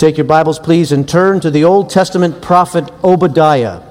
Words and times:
Take 0.00 0.16
your 0.16 0.24
Bibles, 0.24 0.58
please, 0.58 0.92
and 0.92 1.06
turn 1.06 1.40
to 1.40 1.50
the 1.50 1.64
Old 1.64 1.90
Testament 1.90 2.40
prophet 2.40 2.90
Obadiah. 3.04 3.82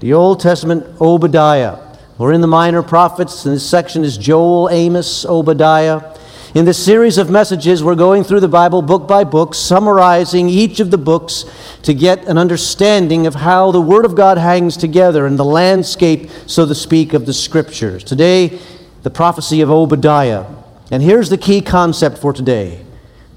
The 0.00 0.12
Old 0.12 0.38
Testament 0.38 0.84
Obadiah. 1.00 1.78
We're 2.18 2.34
in 2.34 2.42
the 2.42 2.46
minor 2.46 2.82
prophets, 2.82 3.46
and 3.46 3.54
this 3.54 3.66
section 3.66 4.04
is 4.04 4.18
Joel, 4.18 4.68
Amos, 4.68 5.24
Obadiah. 5.24 6.14
In 6.54 6.66
this 6.66 6.84
series 6.84 7.16
of 7.16 7.30
messages, 7.30 7.82
we're 7.82 7.94
going 7.94 8.22
through 8.22 8.40
the 8.40 8.48
Bible 8.48 8.82
book 8.82 9.08
by 9.08 9.24
book, 9.24 9.54
summarizing 9.54 10.50
each 10.50 10.78
of 10.78 10.90
the 10.90 10.98
books 10.98 11.46
to 11.84 11.94
get 11.94 12.26
an 12.26 12.36
understanding 12.36 13.26
of 13.26 13.36
how 13.36 13.70
the 13.72 13.80
Word 13.80 14.04
of 14.04 14.14
God 14.14 14.36
hangs 14.36 14.76
together 14.76 15.26
in 15.26 15.36
the 15.36 15.44
landscape, 15.46 16.28
so 16.46 16.66
to 16.66 16.74
speak, 16.74 17.14
of 17.14 17.24
the 17.24 17.32
Scriptures. 17.32 18.04
Today, 18.04 18.58
the 19.04 19.10
prophecy 19.10 19.62
of 19.62 19.70
Obadiah. 19.70 20.44
And 20.90 21.02
here's 21.02 21.30
the 21.30 21.38
key 21.38 21.62
concept 21.62 22.18
for 22.18 22.34
today 22.34 22.84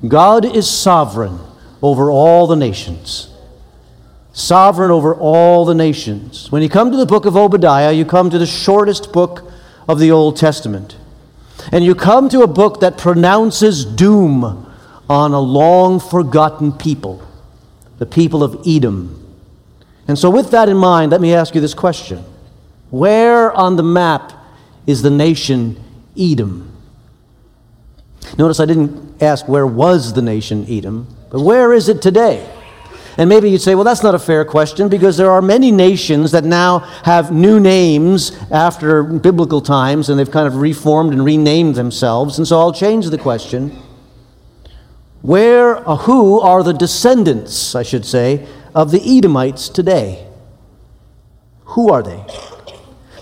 God 0.06 0.44
is 0.44 0.70
sovereign 0.70 1.40
over 1.84 2.10
all 2.10 2.48
the 2.48 2.56
nations. 2.56 3.30
Sovereign 4.32 4.90
over 4.90 5.14
all 5.14 5.66
the 5.66 5.76
nations. 5.76 6.52
When 6.52 6.64
you 6.64 6.70
come 6.70 6.90
to 6.90 6.98
the 6.98 7.06
book 7.06 7.26
of 7.26 7.36
Obadiah, 7.36 7.92
you 7.92 8.06
come 8.06 8.30
to 8.30 8.40
the 8.40 8.48
shortest 8.48 9.12
book 9.12 9.52
of 9.88 10.00
the 10.00 10.10
Old 10.10 10.38
Testament. 10.38 10.98
And 11.72 11.84
you 11.84 11.94
come 11.94 12.30
to 12.30 12.42
a 12.42 12.48
book 12.48 12.80
that 12.80 12.98
pronounces 12.98 13.86
doom 13.86 14.66
on 15.10 15.34
a 15.34 15.40
long 15.40 16.00
forgotten 16.00 16.72
people, 16.72 17.22
the 18.00 18.06
people 18.06 18.44
of 18.44 18.66
Edom. 18.66 19.20
And 20.08 20.18
so, 20.18 20.30
with 20.30 20.52
that 20.52 20.70
in 20.70 20.78
mind, 20.78 21.12
let 21.12 21.22
me 21.22 21.34
ask 21.34 21.54
you 21.54 21.62
this 21.62 21.74
question 21.74 22.24
Where 22.90 23.52
on 23.52 23.76
the 23.76 23.84
map 23.84 24.34
is 24.88 25.02
the 25.02 25.12
nation 25.12 25.82
Edom? 26.18 26.76
Notice 28.38 28.60
I 28.60 28.66
didn't 28.66 29.22
ask 29.22 29.48
where 29.48 29.68
was 29.68 30.14
the 30.14 30.22
nation 30.22 30.66
Edom, 30.70 31.08
but 31.34 31.42
where 31.42 31.74
is 31.74 31.90
it 31.90 32.00
today? 32.00 32.48
And 33.18 33.28
maybe 33.28 33.50
you'd 33.50 33.62
say, 33.62 33.74
well, 33.74 33.84
that's 33.84 34.04
not 34.04 34.14
a 34.14 34.20
fair 34.20 34.46
question 34.46 34.88
because 34.88 35.18
there 35.18 35.32
are 35.32 35.42
many 35.42 35.72
nations 35.72 36.32
that 36.32 36.44
now 36.44 36.80
have 37.06 37.32
new 37.32 37.60
names 37.60 38.38
after 38.52 39.02
biblical 39.02 39.60
times 39.60 40.10
and 40.10 40.20
they've 40.20 40.30
kind 40.30 40.46
of 40.46 40.58
reformed 40.58 41.12
and 41.12 41.26
renamed 41.26 41.74
themselves. 41.74 42.38
And 42.38 42.48
so 42.48 42.60
I'll 42.60 42.72
change 42.72 43.08
the 43.08 43.18
question. 43.18 43.82
Where, 45.24 45.78
uh, 45.90 45.96
who 45.96 46.40
are 46.40 46.62
the 46.62 46.74
descendants, 46.74 47.74
I 47.74 47.82
should 47.82 48.06
say, 48.06 48.48
of 48.76 48.92
the 48.92 49.02
Edomites 49.02 49.70
today? 49.70 50.28
Who 51.66 51.92
are 51.92 52.04
they? 52.04 52.24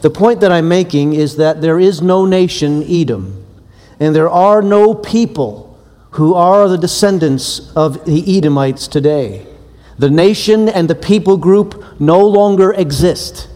The 0.01 0.09
point 0.09 0.41
that 0.41 0.51
I'm 0.51 0.67
making 0.67 1.13
is 1.13 1.37
that 1.37 1.61
there 1.61 1.79
is 1.79 2.01
no 2.01 2.25
nation, 2.25 2.83
Edom, 2.83 3.45
and 4.01 4.13
there 4.13 4.29
are 4.29 4.61
no 4.61 4.95
people 4.95 5.70
who 6.11 6.33
are 6.33 6.67
the 6.67 6.77
descendants 6.77 7.71
of 7.75 8.05
the 8.05 8.37
Edomites 8.37 8.87
today. 8.87 9.47
The 9.97 10.09
nation 10.09 10.67
and 10.67 10.89
the 10.89 10.95
people 10.95 11.37
group 11.37 11.99
no 11.99 12.25
longer 12.25 12.73
exist. 12.73 13.47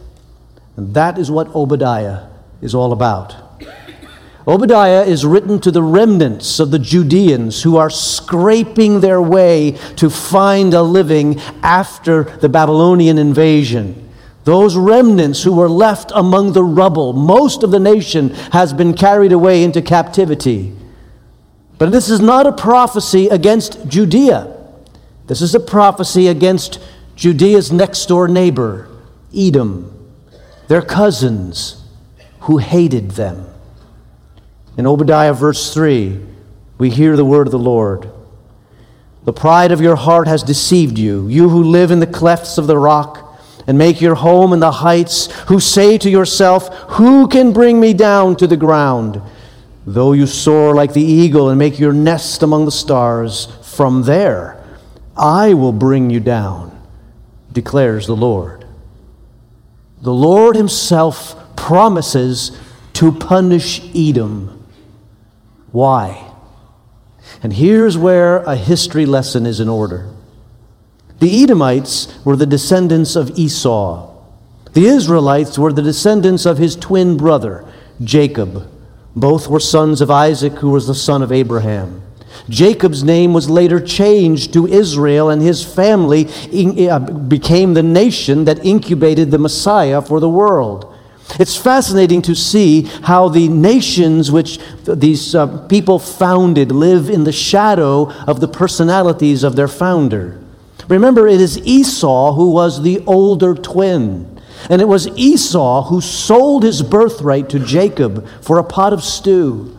And 0.75 0.93
that 0.93 1.17
is 1.17 1.31
what 1.31 1.53
Obadiah 1.55 2.27
is 2.61 2.75
all 2.75 2.93
about. 2.93 3.35
Obadiah 4.47 5.03
is 5.03 5.25
written 5.25 5.59
to 5.61 5.71
the 5.71 5.81
remnants 5.81 6.59
of 6.59 6.69
the 6.69 6.77
Judeans 6.77 7.63
who 7.63 7.77
are 7.77 7.89
scraping 7.89 8.99
their 8.99 9.19
way 9.19 9.71
to 9.95 10.09
find 10.09 10.73
a 10.75 10.83
living 10.83 11.39
after 11.63 12.23
the 12.23 12.49
Babylonian 12.49 13.17
invasion. 13.17 14.07
Those 14.43 14.77
remnants 14.77 15.41
who 15.41 15.53
were 15.53 15.69
left 15.69 16.11
among 16.13 16.53
the 16.53 16.63
rubble, 16.63 17.13
most 17.13 17.63
of 17.63 17.71
the 17.71 17.79
nation 17.79 18.29
has 18.51 18.71
been 18.71 18.93
carried 18.93 19.31
away 19.31 19.63
into 19.63 19.81
captivity. 19.81 20.74
But 21.77 21.91
this 21.91 22.09
is 22.09 22.19
not 22.19 22.47
a 22.47 22.51
prophecy 22.51 23.27
against 23.27 23.87
Judea. 23.87 24.55
This 25.27 25.41
is 25.41 25.55
a 25.55 25.59
prophecy 25.59 26.27
against 26.27 26.79
Judea's 27.15 27.71
next 27.71 28.05
door 28.05 28.27
neighbor, 28.27 28.89
Edom, 29.35 29.91
their 30.67 30.81
cousins 30.81 31.83
who 32.41 32.57
hated 32.57 33.11
them. 33.11 33.47
In 34.77 34.85
Obadiah, 34.85 35.33
verse 35.33 35.73
3, 35.73 36.19
we 36.77 36.89
hear 36.89 37.15
the 37.15 37.25
word 37.25 37.47
of 37.47 37.51
the 37.51 37.59
Lord. 37.59 38.09
The 39.23 39.33
pride 39.33 39.71
of 39.71 39.81
your 39.81 39.95
heart 39.95 40.27
has 40.27 40.43
deceived 40.43 40.99
you, 40.99 41.27
you 41.27 41.49
who 41.49 41.63
live 41.63 41.91
in 41.91 41.99
the 41.99 42.07
clefts 42.07 42.57
of 42.57 42.67
the 42.67 42.77
rock 42.77 43.25
and 43.67 43.77
make 43.77 43.99
your 43.99 44.15
home 44.15 44.53
in 44.53 44.59
the 44.59 44.71
heights, 44.71 45.31
who 45.47 45.59
say 45.59 45.97
to 45.97 46.09
yourself, 46.09 46.67
Who 46.91 47.27
can 47.27 47.51
bring 47.51 47.79
me 47.79 47.93
down 47.93 48.35
to 48.35 48.47
the 48.47 48.57
ground? 48.57 49.21
Though 49.85 50.13
you 50.13 50.25
soar 50.25 50.73
like 50.73 50.93
the 50.93 51.03
eagle 51.03 51.49
and 51.49 51.59
make 51.59 51.79
your 51.79 51.93
nest 51.93 52.41
among 52.41 52.65
the 52.65 52.71
stars, 52.71 53.47
from 53.61 54.03
there 54.03 54.63
I 55.15 55.53
will 55.53 55.71
bring 55.71 56.09
you 56.09 56.19
down, 56.19 56.77
declares 57.51 58.07
the 58.07 58.15
Lord. 58.15 58.65
The 60.01 60.13
Lord 60.13 60.55
Himself 60.55 61.35
promises 61.55 62.57
to 62.93 63.11
punish 63.11 63.81
Edom. 63.95 64.65
Why? 65.71 66.31
And 67.43 67.53
here's 67.53 67.97
where 67.97 68.37
a 68.37 68.55
history 68.55 69.05
lesson 69.05 69.45
is 69.45 69.59
in 69.59 69.69
order. 69.69 70.09
The 71.19 71.43
Edomites 71.43 72.13
were 72.25 72.35
the 72.35 72.45
descendants 72.45 73.15
of 73.15 73.37
Esau. 73.37 74.13
The 74.73 74.87
Israelites 74.87 75.57
were 75.57 75.71
the 75.71 75.81
descendants 75.81 76.45
of 76.45 76.57
his 76.57 76.75
twin 76.75 77.17
brother, 77.17 77.65
Jacob. 78.03 78.69
Both 79.15 79.47
were 79.47 79.59
sons 79.59 80.01
of 80.01 80.11
Isaac, 80.11 80.53
who 80.53 80.71
was 80.71 80.87
the 80.87 80.95
son 80.95 81.23
of 81.23 81.31
Abraham. 81.31 82.01
Jacob's 82.49 83.03
name 83.03 83.33
was 83.33 83.49
later 83.49 83.79
changed 83.79 84.53
to 84.53 84.67
Israel, 84.67 85.29
and 85.29 85.41
his 85.41 85.63
family 85.63 86.27
uh, 86.89 86.99
became 86.99 87.73
the 87.73 87.83
nation 87.83 88.45
that 88.45 88.63
incubated 88.65 89.31
the 89.31 89.39
Messiah 89.39 90.01
for 90.01 90.19
the 90.19 90.29
world. 90.29 90.91
It's 91.39 91.55
fascinating 91.55 92.21
to 92.23 92.35
see 92.35 92.83
how 93.03 93.29
the 93.29 93.47
nations 93.47 94.31
which 94.31 94.59
these 94.83 95.33
uh, 95.33 95.65
people 95.67 95.97
founded 95.97 96.71
live 96.71 97.09
in 97.09 97.23
the 97.23 97.31
shadow 97.31 98.11
of 98.25 98.41
the 98.41 98.47
personalities 98.47 99.43
of 99.43 99.55
their 99.55 99.67
founder. 99.67 100.39
Remember, 100.87 101.27
it 101.27 101.41
is 101.41 101.57
Esau 101.65 102.33
who 102.33 102.51
was 102.51 102.83
the 102.83 103.03
older 103.07 103.55
twin. 103.55 104.34
And 104.69 104.81
it 104.81 104.87
was 104.87 105.07
Esau 105.09 105.83
who 105.83 106.01
sold 106.01 106.63
his 106.63 106.81
birthright 106.81 107.49
to 107.49 107.59
Jacob 107.59 108.27
for 108.41 108.57
a 108.57 108.63
pot 108.63 108.93
of 108.93 109.03
stew. 109.03 109.77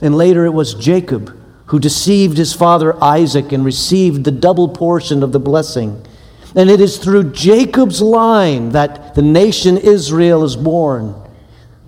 And 0.00 0.16
later 0.16 0.46
it 0.46 0.54
was 0.54 0.74
Jacob 0.74 1.36
who 1.66 1.78
deceived 1.78 2.36
his 2.36 2.52
father 2.52 3.00
Isaac 3.02 3.52
and 3.52 3.64
received 3.64 4.24
the 4.24 4.32
double 4.32 4.68
portion 4.68 5.22
of 5.22 5.30
the 5.30 5.38
blessing. 5.38 6.04
And 6.56 6.68
it 6.68 6.80
is 6.80 6.98
through 6.98 7.32
Jacob's 7.32 8.02
line 8.02 8.70
that 8.70 9.14
the 9.14 9.22
nation 9.22 9.76
Israel 9.76 10.42
is 10.42 10.56
born, 10.56 11.14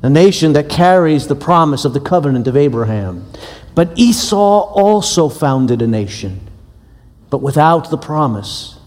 a 0.01 0.09
nation 0.09 0.53
that 0.53 0.69
carries 0.69 1.27
the 1.27 1.35
promise 1.35 1.85
of 1.85 1.95
the 1.95 2.01
covenant 2.01 2.47
of 2.47 2.57
Abraham. 2.57 3.27
But 3.75 3.99
Esau 3.99 4.37
also 4.73 5.29
founded 5.29 5.83
a 5.83 5.89
nation, 5.89 6.49
but 7.29 7.43
without 7.43 7.91
the 7.91 7.99
promise. 7.99 8.79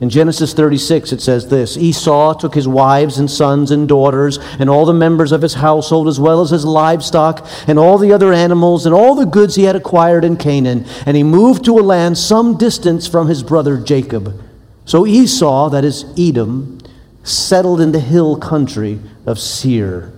In 0.00 0.10
Genesis 0.10 0.54
36, 0.54 1.12
it 1.12 1.20
says 1.20 1.48
this 1.48 1.76
Esau 1.76 2.34
took 2.34 2.54
his 2.54 2.68
wives 2.68 3.18
and 3.18 3.28
sons 3.28 3.72
and 3.72 3.88
daughters 3.88 4.38
and 4.58 4.70
all 4.70 4.86
the 4.86 4.92
members 4.92 5.32
of 5.32 5.42
his 5.42 5.54
household, 5.54 6.06
as 6.06 6.20
well 6.20 6.40
as 6.40 6.50
his 6.50 6.64
livestock 6.64 7.44
and 7.66 7.78
all 7.78 7.98
the 7.98 8.12
other 8.12 8.32
animals 8.32 8.86
and 8.86 8.94
all 8.94 9.16
the 9.16 9.26
goods 9.26 9.56
he 9.56 9.64
had 9.64 9.74
acquired 9.74 10.24
in 10.24 10.36
Canaan, 10.36 10.86
and 11.04 11.16
he 11.16 11.24
moved 11.24 11.64
to 11.64 11.78
a 11.78 11.82
land 11.82 12.16
some 12.16 12.56
distance 12.56 13.08
from 13.08 13.26
his 13.26 13.42
brother 13.42 13.76
Jacob. 13.76 14.40
So 14.84 15.04
Esau, 15.04 15.68
that 15.70 15.84
is 15.84 16.04
Edom, 16.16 16.78
settled 17.24 17.80
in 17.80 17.90
the 17.90 18.00
hill 18.00 18.36
country 18.36 19.00
of 19.26 19.40
Seir. 19.40 20.12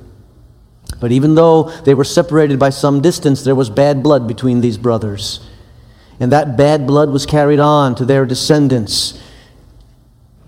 But 1.01 1.11
even 1.11 1.37
though 1.37 1.71
they 1.85 1.95
were 1.95 2.05
separated 2.05 2.59
by 2.59 2.71
some 2.71 3.01
distance, 3.01 3.43
there 3.43 3.55
was 3.55 3.71
bad 3.71 4.03
blood 4.03 4.29
between 4.29 4.61
these 4.61 4.77
brothers. 4.77 5.49
And 6.21 6.31
that 6.33 6.59
bad 6.59 6.87
blood 6.87 7.09
was 7.09 7.25
carried 7.25 7.61
on 7.61 7.95
to 7.95 8.05
their 8.05 8.27
descendants 8.27 9.19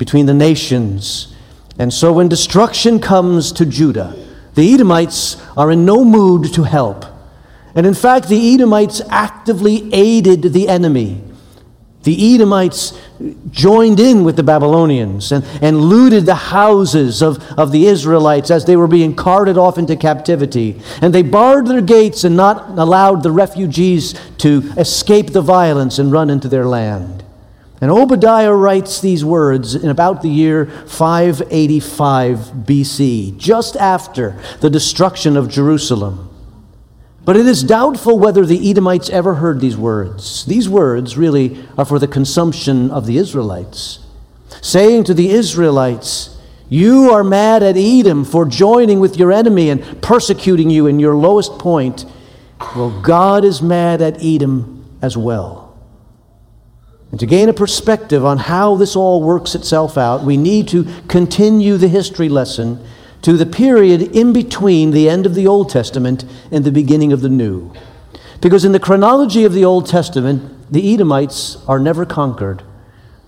between 0.02 0.26
the 0.26 0.34
nations. 0.34 1.32
And 1.78 1.94
so 1.94 2.12
when 2.12 2.26
destruction 2.26 2.98
comes 2.98 3.52
to 3.52 3.64
Judah, 3.64 4.16
the 4.54 4.74
Edomites 4.74 5.40
are 5.56 5.70
in 5.70 5.84
no 5.84 6.04
mood 6.04 6.52
to 6.54 6.64
help. 6.64 7.04
And 7.76 7.86
in 7.86 7.94
fact, 7.94 8.28
the 8.28 8.52
Edomites 8.52 9.00
actively 9.08 9.88
aided 9.94 10.42
the 10.42 10.68
enemy. 10.68 11.22
The 12.02 12.34
Edomites 12.34 12.98
joined 13.52 14.00
in 14.00 14.24
with 14.24 14.34
the 14.34 14.42
Babylonians 14.42 15.30
and, 15.30 15.44
and 15.62 15.80
looted 15.80 16.26
the 16.26 16.34
houses 16.34 17.22
of, 17.22 17.40
of 17.56 17.70
the 17.70 17.86
Israelites 17.86 18.50
as 18.50 18.64
they 18.64 18.74
were 18.74 18.88
being 18.88 19.14
carted 19.14 19.56
off 19.56 19.78
into 19.78 19.94
captivity. 19.94 20.82
And 21.00 21.14
they 21.14 21.22
barred 21.22 21.68
their 21.68 21.80
gates 21.80 22.24
and 22.24 22.36
not 22.36 22.76
allowed 22.76 23.22
the 23.22 23.30
refugees 23.30 24.14
to 24.38 24.68
escape 24.76 25.28
the 25.28 25.42
violence 25.42 26.00
and 26.00 26.10
run 26.10 26.28
into 26.28 26.48
their 26.48 26.66
land. 26.66 27.22
And 27.82 27.90
Obadiah 27.90 28.54
writes 28.54 29.00
these 29.00 29.24
words 29.24 29.74
in 29.74 29.90
about 29.90 30.22
the 30.22 30.28
year 30.28 30.66
585 30.86 32.38
BC, 32.38 33.36
just 33.36 33.74
after 33.74 34.40
the 34.60 34.70
destruction 34.70 35.36
of 35.36 35.48
Jerusalem. 35.48 36.30
But 37.24 37.36
it 37.36 37.44
is 37.44 37.64
doubtful 37.64 38.20
whether 38.20 38.46
the 38.46 38.70
Edomites 38.70 39.10
ever 39.10 39.34
heard 39.34 39.60
these 39.60 39.76
words. 39.76 40.44
These 40.44 40.68
words 40.68 41.18
really 41.18 41.66
are 41.76 41.84
for 41.84 41.98
the 41.98 42.06
consumption 42.06 42.88
of 42.92 43.06
the 43.06 43.18
Israelites, 43.18 43.98
saying 44.60 45.02
to 45.04 45.14
the 45.14 45.30
Israelites, 45.30 46.38
You 46.68 47.10
are 47.10 47.24
mad 47.24 47.64
at 47.64 47.76
Edom 47.76 48.24
for 48.24 48.46
joining 48.46 49.00
with 49.00 49.16
your 49.16 49.32
enemy 49.32 49.70
and 49.70 50.00
persecuting 50.00 50.70
you 50.70 50.86
in 50.86 51.00
your 51.00 51.16
lowest 51.16 51.58
point. 51.58 52.04
Well, 52.76 53.00
God 53.02 53.44
is 53.44 53.60
mad 53.60 54.00
at 54.00 54.22
Edom 54.22 54.84
as 55.02 55.16
well. 55.16 55.61
And 57.12 57.20
to 57.20 57.26
gain 57.26 57.50
a 57.50 57.52
perspective 57.52 58.24
on 58.24 58.38
how 58.38 58.74
this 58.74 58.96
all 58.96 59.22
works 59.22 59.54
itself 59.54 59.98
out, 59.98 60.24
we 60.24 60.38
need 60.38 60.66
to 60.68 60.86
continue 61.08 61.76
the 61.76 61.88
history 61.88 62.30
lesson 62.30 62.82
to 63.20 63.34
the 63.34 63.44
period 63.46 64.16
in 64.16 64.32
between 64.32 64.90
the 64.90 65.10
end 65.10 65.26
of 65.26 65.34
the 65.34 65.46
Old 65.46 65.68
Testament 65.68 66.24
and 66.50 66.64
the 66.64 66.72
beginning 66.72 67.12
of 67.12 67.20
the 67.20 67.28
New. 67.28 67.70
Because 68.40 68.64
in 68.64 68.72
the 68.72 68.80
chronology 68.80 69.44
of 69.44 69.52
the 69.52 69.64
Old 69.64 69.86
Testament, 69.86 70.72
the 70.72 70.94
Edomites 70.94 71.58
are 71.68 71.78
never 71.78 72.06
conquered. 72.06 72.62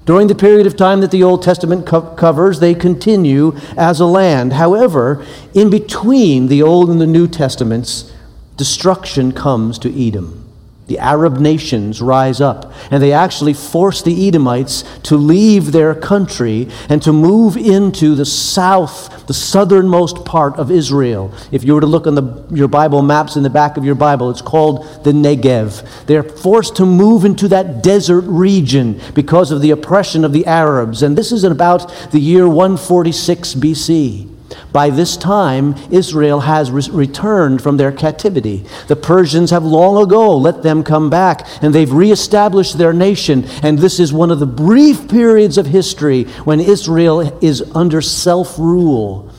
During 0.06 0.28
the 0.28 0.34
period 0.34 0.66
of 0.66 0.76
time 0.76 1.02
that 1.02 1.10
the 1.10 1.22
Old 1.22 1.42
Testament 1.42 1.86
co- 1.86 2.14
covers, 2.14 2.60
they 2.60 2.74
continue 2.74 3.54
as 3.76 4.00
a 4.00 4.06
land. 4.06 4.54
However, 4.54 5.24
in 5.52 5.68
between 5.68 6.48
the 6.48 6.62
Old 6.62 6.88
and 6.88 7.02
the 7.02 7.06
New 7.06 7.28
Testaments, 7.28 8.10
destruction 8.56 9.32
comes 9.32 9.78
to 9.80 10.08
Edom. 10.08 10.43
The 10.86 10.98
Arab 10.98 11.38
nations 11.38 12.02
rise 12.02 12.42
up, 12.42 12.70
and 12.90 13.02
they 13.02 13.12
actually 13.12 13.54
force 13.54 14.02
the 14.02 14.28
Edomites 14.28 14.84
to 15.04 15.16
leave 15.16 15.72
their 15.72 15.94
country 15.94 16.68
and 16.90 17.00
to 17.02 17.12
move 17.12 17.56
into 17.56 18.14
the 18.14 18.26
south, 18.26 19.26
the 19.26 19.32
southernmost 19.32 20.26
part 20.26 20.56
of 20.56 20.70
Israel. 20.70 21.32
If 21.50 21.64
you 21.64 21.74
were 21.74 21.80
to 21.80 21.86
look 21.86 22.06
on 22.06 22.16
the, 22.16 22.44
your 22.54 22.68
Bible 22.68 23.00
maps 23.00 23.36
in 23.36 23.42
the 23.42 23.50
back 23.50 23.78
of 23.78 23.84
your 23.86 23.94
Bible, 23.94 24.28
it's 24.28 24.42
called 24.42 25.04
the 25.04 25.12
Negev. 25.12 26.04
They're 26.04 26.22
forced 26.22 26.76
to 26.76 26.84
move 26.84 27.24
into 27.24 27.48
that 27.48 27.82
desert 27.82 28.24
region 28.26 29.00
because 29.14 29.50
of 29.52 29.62
the 29.62 29.70
oppression 29.70 30.22
of 30.22 30.34
the 30.34 30.44
Arabs. 30.44 31.02
And 31.02 31.16
this 31.16 31.32
is 31.32 31.44
about 31.44 31.90
the 32.10 32.20
year 32.20 32.46
146 32.46 33.54
BC. 33.54 34.33
By 34.72 34.90
this 34.90 35.16
time, 35.16 35.74
Israel 35.90 36.40
has 36.40 36.70
re- 36.70 36.82
returned 36.90 37.62
from 37.62 37.76
their 37.76 37.92
captivity. 37.92 38.64
The 38.88 38.96
Persians 38.96 39.50
have 39.50 39.64
long 39.64 40.02
ago 40.02 40.36
let 40.36 40.62
them 40.62 40.82
come 40.82 41.10
back, 41.10 41.46
and 41.62 41.74
they've 41.74 41.92
reestablished 41.92 42.78
their 42.78 42.92
nation. 42.92 43.44
And 43.62 43.78
this 43.78 44.00
is 44.00 44.12
one 44.12 44.30
of 44.30 44.40
the 44.40 44.46
brief 44.46 45.08
periods 45.08 45.58
of 45.58 45.66
history 45.66 46.24
when 46.44 46.60
Israel 46.60 47.38
is 47.42 47.62
under 47.74 48.00
self 48.00 48.58
rule. 48.58 49.30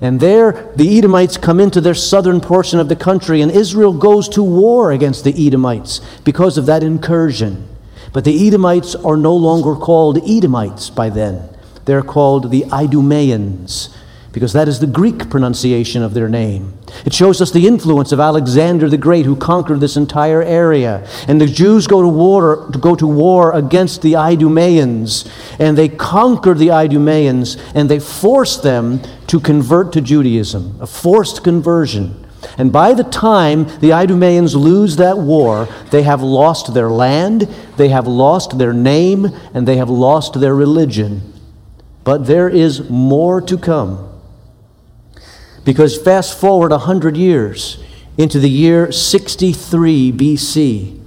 And 0.00 0.20
there, 0.20 0.72
the 0.76 0.98
Edomites 0.98 1.38
come 1.38 1.58
into 1.58 1.80
their 1.80 1.94
southern 1.94 2.40
portion 2.40 2.78
of 2.78 2.88
the 2.88 2.96
country, 2.96 3.40
and 3.40 3.50
Israel 3.50 3.94
goes 3.94 4.28
to 4.30 4.42
war 4.42 4.92
against 4.92 5.24
the 5.24 5.46
Edomites 5.46 6.00
because 6.22 6.58
of 6.58 6.66
that 6.66 6.82
incursion. 6.82 7.66
But 8.12 8.24
the 8.24 8.46
Edomites 8.46 8.94
are 8.94 9.16
no 9.16 9.34
longer 9.34 9.74
called 9.74 10.18
Edomites 10.28 10.90
by 10.90 11.08
then. 11.08 11.48
They're 11.86 12.02
called 12.02 12.50
the 12.50 12.64
Idumeans 12.64 13.88
because 14.36 14.52
that 14.52 14.68
is 14.68 14.80
the 14.80 14.86
Greek 14.86 15.30
pronunciation 15.30 16.02
of 16.02 16.12
their 16.12 16.28
name. 16.28 16.76
It 17.06 17.14
shows 17.14 17.40
us 17.40 17.52
the 17.52 17.66
influence 17.66 18.12
of 18.12 18.20
Alexander 18.20 18.86
the 18.86 18.98
Great, 18.98 19.24
who 19.24 19.34
conquered 19.34 19.80
this 19.80 19.96
entire 19.96 20.42
area. 20.42 21.08
And 21.26 21.40
the 21.40 21.46
Jews 21.46 21.86
go 21.86 22.02
to 22.02 22.08
war, 22.08 22.68
to 22.70 22.78
go 22.78 22.94
to 22.96 23.06
war 23.06 23.54
against 23.54 24.02
the 24.02 24.12
Idumeans, 24.12 25.26
and 25.58 25.78
they 25.78 25.88
conquer 25.88 26.52
the 26.52 26.68
Idumeans, 26.68 27.56
and 27.74 27.88
they 27.88 27.98
force 27.98 28.58
them 28.58 29.00
to 29.28 29.40
convert 29.40 29.94
to 29.94 30.02
Judaism, 30.02 30.76
a 30.82 30.86
forced 30.86 31.42
conversion. 31.42 32.26
And 32.58 32.70
by 32.70 32.92
the 32.92 33.04
time 33.04 33.64
the 33.78 33.94
Idumeans 33.94 34.54
lose 34.54 34.96
that 34.96 35.16
war, 35.16 35.66
they 35.90 36.02
have 36.02 36.20
lost 36.20 36.74
their 36.74 36.90
land, 36.90 37.48
they 37.78 37.88
have 37.88 38.06
lost 38.06 38.58
their 38.58 38.74
name, 38.74 39.28
and 39.54 39.66
they 39.66 39.78
have 39.78 39.88
lost 39.88 40.38
their 40.38 40.54
religion. 40.54 41.32
But 42.04 42.26
there 42.26 42.50
is 42.50 42.90
more 42.90 43.40
to 43.40 43.56
come. 43.56 44.12
Because 45.66 46.00
fast 46.00 46.38
forward 46.38 46.70
100 46.70 47.16
years 47.16 47.82
into 48.16 48.38
the 48.38 48.48
year 48.48 48.90
63 48.90 50.12
BC, 50.12 51.02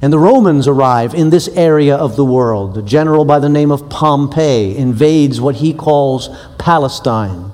and 0.00 0.12
the 0.12 0.18
Romans 0.18 0.68
arrive 0.68 1.12
in 1.12 1.30
this 1.30 1.48
area 1.48 1.96
of 1.96 2.16
the 2.16 2.24
world. 2.24 2.78
A 2.78 2.82
general 2.82 3.24
by 3.24 3.40
the 3.40 3.48
name 3.48 3.72
of 3.72 3.90
Pompey 3.90 4.76
invades 4.76 5.40
what 5.40 5.56
he 5.56 5.74
calls 5.74 6.28
Palestine. 6.56 7.50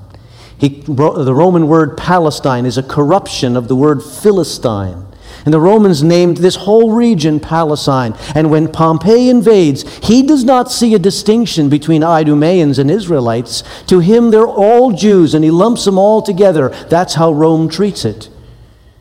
He, 0.58 0.68
the 0.68 1.34
Roman 1.34 1.66
word 1.66 1.96
Palestine 1.96 2.66
is 2.66 2.76
a 2.76 2.82
corruption 2.82 3.56
of 3.56 3.68
the 3.68 3.74
word 3.74 4.02
Philistine. 4.02 5.06
And 5.44 5.52
the 5.52 5.60
Romans 5.60 6.02
named 6.02 6.38
this 6.38 6.56
whole 6.56 6.92
region 6.92 7.40
Palestine. 7.40 8.14
And 8.34 8.50
when 8.50 8.70
Pompey 8.70 9.28
invades, 9.28 9.82
he 9.98 10.22
does 10.22 10.44
not 10.44 10.70
see 10.70 10.94
a 10.94 10.98
distinction 10.98 11.68
between 11.68 12.02
Idumeans 12.02 12.78
and 12.78 12.90
Israelites. 12.90 13.62
To 13.86 14.00
him, 14.00 14.30
they're 14.30 14.46
all 14.46 14.92
Jews, 14.92 15.34
and 15.34 15.44
he 15.44 15.50
lumps 15.50 15.84
them 15.84 15.98
all 15.98 16.22
together. 16.22 16.68
That's 16.88 17.14
how 17.14 17.32
Rome 17.32 17.68
treats 17.68 18.04
it. 18.04 18.28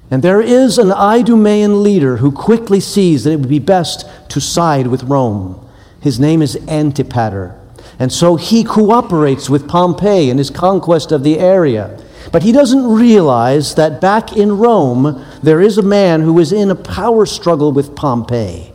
And 0.10 0.24
there 0.24 0.42
is 0.42 0.78
an 0.78 0.92
Idumean 0.92 1.84
leader 1.84 2.18
who 2.18 2.32
quickly 2.32 2.82
sees 2.82 3.24
that 3.24 3.32
it 3.32 3.40
would 3.40 3.50
be 3.50 3.60
best 3.60 4.06
to 4.30 4.42
side 4.42 4.88
with 4.88 5.04
Rome. 5.04 5.66
His 6.02 6.20
name 6.20 6.42
is 6.42 6.58
Antipater. 6.68 7.58
And 7.98 8.12
so 8.12 8.36
he 8.36 8.64
cooperates 8.64 9.50
with 9.50 9.70
Pompey 9.70 10.30
in 10.30 10.38
his 10.38 10.50
conquest 10.50 11.12
of 11.12 11.24
the 11.24 11.40
area. 11.40 11.98
But 12.32 12.44
he 12.44 12.52
doesn't 12.52 12.86
realize 12.88 13.76
that 13.76 14.02
back 14.02 14.36
in 14.36 14.58
Rome, 14.58 15.26
there 15.42 15.62
is 15.62 15.78
a 15.78 15.84
man 15.84 16.22
who 16.22 16.40
is 16.40 16.52
in 16.52 16.70
a 16.70 16.76
power 16.76 17.26
struggle 17.26 17.72
with 17.72 17.96
Pompey. 17.96 18.72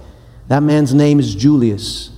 That 0.49 0.63
man's 0.63 0.95
name 0.95 1.19
is 1.21 1.35
Julius. 1.35 2.11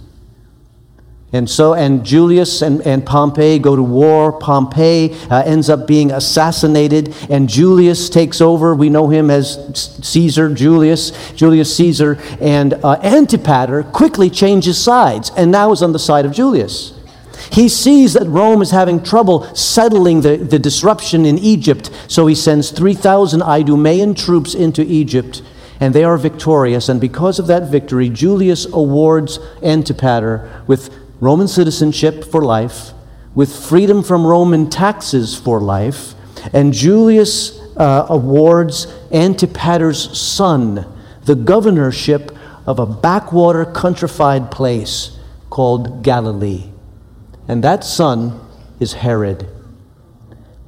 And 1.30 1.48
so, 1.48 1.74
and 1.74 2.06
Julius 2.06 2.62
and, 2.62 2.80
and 2.86 3.04
Pompey 3.04 3.58
go 3.58 3.76
to 3.76 3.82
war. 3.82 4.32
Pompey 4.32 5.12
uh, 5.30 5.42
ends 5.44 5.68
up 5.68 5.86
being 5.86 6.10
assassinated, 6.10 7.14
and 7.28 7.50
Julius 7.50 8.08
takes 8.08 8.40
over. 8.40 8.74
We 8.74 8.88
know 8.88 9.08
him 9.08 9.30
as 9.30 9.58
Caesar, 10.02 10.54
Julius, 10.54 11.32
Julius 11.32 11.76
Caesar. 11.76 12.18
And 12.40 12.74
uh, 12.74 12.98
Antipater 13.02 13.82
quickly 13.82 14.30
changes 14.30 14.82
sides 14.82 15.30
and 15.36 15.50
now 15.50 15.70
is 15.72 15.82
on 15.82 15.92
the 15.92 15.98
side 15.98 16.24
of 16.24 16.32
Julius. 16.32 16.97
He 17.52 17.68
sees 17.68 18.14
that 18.14 18.26
Rome 18.26 18.62
is 18.62 18.70
having 18.70 19.02
trouble 19.02 19.44
settling 19.54 20.20
the, 20.20 20.36
the 20.36 20.58
disruption 20.58 21.24
in 21.24 21.38
Egypt, 21.38 21.90
so 22.08 22.26
he 22.26 22.34
sends 22.34 22.70
3,000 22.70 23.42
Idumean 23.42 24.14
troops 24.14 24.54
into 24.54 24.82
Egypt, 24.82 25.42
and 25.80 25.94
they 25.94 26.04
are 26.04 26.16
victorious. 26.16 26.88
And 26.88 27.00
because 27.00 27.38
of 27.38 27.46
that 27.46 27.70
victory, 27.70 28.08
Julius 28.08 28.66
awards 28.66 29.38
Antipater 29.62 30.62
with 30.66 30.94
Roman 31.20 31.48
citizenship 31.48 32.24
for 32.24 32.42
life, 32.42 32.92
with 33.34 33.54
freedom 33.54 34.02
from 34.02 34.26
Roman 34.26 34.68
taxes 34.68 35.36
for 35.38 35.60
life, 35.60 36.14
and 36.52 36.72
Julius 36.72 37.58
uh, 37.76 38.06
awards 38.08 38.86
Antipater's 39.12 40.18
son 40.18 40.86
the 41.28 41.34
governorship 41.34 42.34
of 42.66 42.78
a 42.78 42.86
backwater 42.86 43.66
countrified 43.66 44.50
place 44.50 45.18
called 45.50 46.02
Galilee 46.02 46.70
and 47.48 47.64
that 47.64 47.82
son 47.82 48.38
is 48.78 48.92
Herod. 48.92 49.48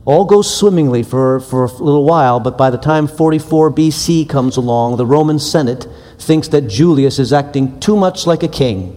All 0.06 0.25
goes 0.25 0.52
swimmingly 0.52 1.02
for, 1.02 1.38
for 1.38 1.64
a 1.64 1.72
little 1.72 2.04
while, 2.04 2.40
but 2.40 2.56
by 2.56 2.70
the 2.70 2.78
time 2.78 3.06
44 3.06 3.70
BC 3.70 4.28
comes 4.28 4.56
along, 4.56 4.96
the 4.96 5.06
Roman 5.06 5.38
Senate 5.38 5.87
thinks 6.18 6.49
that 6.49 6.68
Julius 6.68 7.18
is 7.18 7.32
acting 7.32 7.78
too 7.80 7.96
much 7.96 8.26
like 8.26 8.42
a 8.42 8.49
king. 8.49 8.96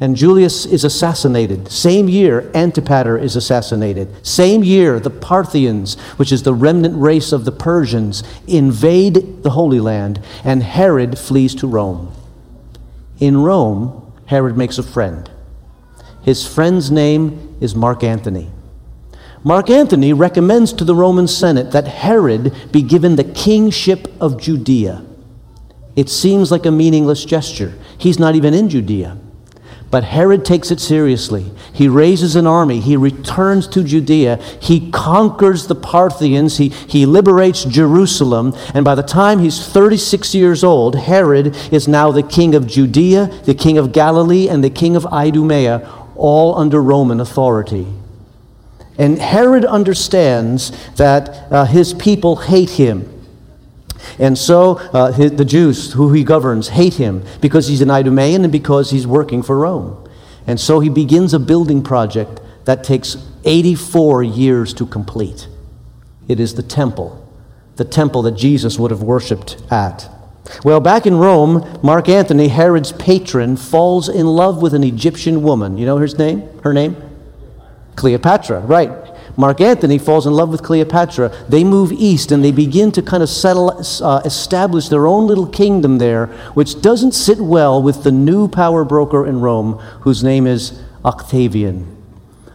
And 0.00 0.16
Julius 0.16 0.66
is 0.66 0.82
assassinated. 0.82 1.70
Same 1.70 2.08
year, 2.08 2.50
Antipater 2.52 3.16
is 3.16 3.36
assassinated. 3.36 4.26
Same 4.26 4.64
year, 4.64 4.98
the 4.98 5.10
Parthians, 5.10 5.94
which 6.16 6.32
is 6.32 6.42
the 6.42 6.54
remnant 6.54 7.00
race 7.00 7.30
of 7.30 7.44
the 7.44 7.52
Persians, 7.52 8.24
invade 8.48 9.42
the 9.44 9.50
Holy 9.50 9.78
Land, 9.78 10.20
and 10.42 10.62
Herod 10.62 11.18
flees 11.18 11.54
to 11.56 11.68
Rome. 11.68 12.12
In 13.20 13.42
Rome, 13.42 14.12
Herod 14.26 14.56
makes 14.56 14.78
a 14.78 14.82
friend. 14.82 15.30
His 16.24 16.46
friend's 16.46 16.90
name 16.90 17.56
is 17.60 17.74
Mark 17.74 18.02
Antony. 18.02 18.50
Mark 19.42 19.68
Antony 19.68 20.14
recommends 20.14 20.72
to 20.72 20.84
the 20.84 20.94
Roman 20.94 21.28
Senate 21.28 21.70
that 21.72 21.86
Herod 21.86 22.54
be 22.72 22.80
given 22.80 23.16
the 23.16 23.24
kingship 23.24 24.10
of 24.20 24.40
Judea. 24.40 25.04
It 25.96 26.08
seems 26.08 26.50
like 26.50 26.64
a 26.64 26.70
meaningless 26.70 27.26
gesture. 27.26 27.74
He's 27.98 28.18
not 28.18 28.34
even 28.34 28.54
in 28.54 28.70
Judea. 28.70 29.18
But 29.90 30.02
Herod 30.02 30.44
takes 30.44 30.72
it 30.72 30.80
seriously. 30.80 31.52
He 31.72 31.88
raises 31.88 32.34
an 32.34 32.48
army. 32.48 32.80
He 32.80 32.96
returns 32.96 33.68
to 33.68 33.84
Judea. 33.84 34.38
He 34.60 34.90
conquers 34.90 35.68
the 35.68 35.76
Parthians. 35.76 36.56
He, 36.56 36.70
he 36.70 37.06
liberates 37.06 37.64
Jerusalem. 37.64 38.54
And 38.74 38.84
by 38.84 38.96
the 38.96 39.04
time 39.04 39.38
he's 39.38 39.64
36 39.64 40.34
years 40.34 40.64
old, 40.64 40.96
Herod 40.96 41.54
is 41.70 41.86
now 41.86 42.10
the 42.10 42.24
king 42.24 42.56
of 42.56 42.66
Judea, 42.66 43.26
the 43.44 43.54
king 43.54 43.78
of 43.78 43.92
Galilee, 43.92 44.48
and 44.48 44.64
the 44.64 44.70
king 44.70 44.96
of 44.96 45.06
Idumea, 45.06 45.88
all 46.16 46.56
under 46.56 46.82
Roman 46.82 47.20
authority. 47.20 47.86
And 48.98 49.18
Herod 49.18 49.64
understands 49.64 50.70
that 50.94 51.50
uh, 51.50 51.64
his 51.64 51.94
people 51.94 52.36
hate 52.36 52.70
him. 52.70 53.10
And 54.18 54.38
so 54.38 54.76
uh, 54.92 55.12
his, 55.12 55.32
the 55.32 55.44
Jews 55.44 55.92
who 55.92 56.12
he 56.12 56.24
governs 56.24 56.68
hate 56.68 56.94
him 56.94 57.24
because 57.40 57.66
he's 57.66 57.80
an 57.80 57.90
Idumean 57.90 58.44
and 58.44 58.52
because 58.52 58.90
he's 58.90 59.06
working 59.06 59.42
for 59.42 59.58
Rome. 59.58 60.08
And 60.46 60.60
so 60.60 60.80
he 60.80 60.88
begins 60.88 61.34
a 61.34 61.38
building 61.38 61.82
project 61.82 62.40
that 62.66 62.84
takes 62.84 63.16
84 63.44 64.22
years 64.22 64.74
to 64.74 64.86
complete. 64.86 65.48
It 66.28 66.38
is 66.40 66.54
the 66.54 66.62
temple, 66.62 67.26
the 67.76 67.84
temple 67.84 68.22
that 68.22 68.32
Jesus 68.32 68.78
would 68.78 68.90
have 68.90 69.02
worshiped 69.02 69.62
at. 69.70 70.08
Well, 70.62 70.80
back 70.80 71.06
in 71.06 71.16
Rome, 71.16 71.80
Mark 71.82 72.08
Antony, 72.08 72.48
Herod's 72.48 72.92
patron, 72.92 73.56
falls 73.56 74.08
in 74.08 74.26
love 74.26 74.60
with 74.60 74.74
an 74.74 74.84
Egyptian 74.84 75.42
woman. 75.42 75.78
You 75.78 75.86
know 75.86 75.96
her 75.96 76.06
name? 76.06 76.48
Her 76.62 76.72
name? 76.72 76.96
Cleopatra, 77.96 78.60
right. 78.60 78.90
Mark 79.36 79.60
Antony 79.60 79.98
falls 79.98 80.26
in 80.26 80.32
love 80.32 80.50
with 80.50 80.62
Cleopatra. 80.62 81.32
They 81.48 81.64
move 81.64 81.92
east 81.92 82.30
and 82.30 82.44
they 82.44 82.52
begin 82.52 82.92
to 82.92 83.02
kind 83.02 83.22
of 83.22 83.28
settle, 83.28 83.82
uh, 84.02 84.22
establish 84.24 84.88
their 84.88 85.06
own 85.06 85.26
little 85.26 85.46
kingdom 85.46 85.98
there, 85.98 86.26
which 86.54 86.80
doesn't 86.80 87.12
sit 87.12 87.38
well 87.38 87.82
with 87.82 88.04
the 88.04 88.12
new 88.12 88.46
power 88.46 88.84
broker 88.84 89.26
in 89.26 89.40
Rome, 89.40 89.74
whose 90.02 90.22
name 90.22 90.46
is 90.46 90.80
Octavian. 91.04 91.90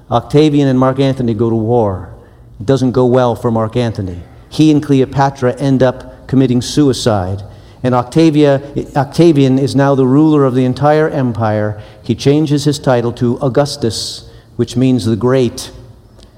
Octavian 0.10 0.68
and 0.68 0.80
Mark 0.80 1.00
Antony 1.00 1.34
go 1.34 1.50
to 1.50 1.56
war. 1.56 2.14
It 2.60 2.66
doesn't 2.66 2.92
go 2.92 3.06
well 3.06 3.36
for 3.36 3.52
Mark 3.52 3.76
Antony. 3.76 4.22
He 4.50 4.72
and 4.72 4.82
Cleopatra 4.82 5.56
end 5.60 5.84
up 5.84 6.28
committing 6.28 6.62
suicide. 6.62 7.44
And 7.82 7.96
Octavia, 7.96 8.62
Octavian 8.96 9.58
is 9.58 9.76
now 9.76 9.96
the 9.96 10.06
ruler 10.06 10.44
of 10.46 10.56
the 10.56 10.66
entire 10.66 11.10
empire. 11.10 11.82
He 12.04 12.16
changes 12.16 12.66
his 12.66 12.80
title 12.80 13.14
to 13.14 13.38
Augustus, 13.40 14.30
which 14.58 14.76
means 14.76 15.06
the 15.06 15.16
great. 15.16 15.72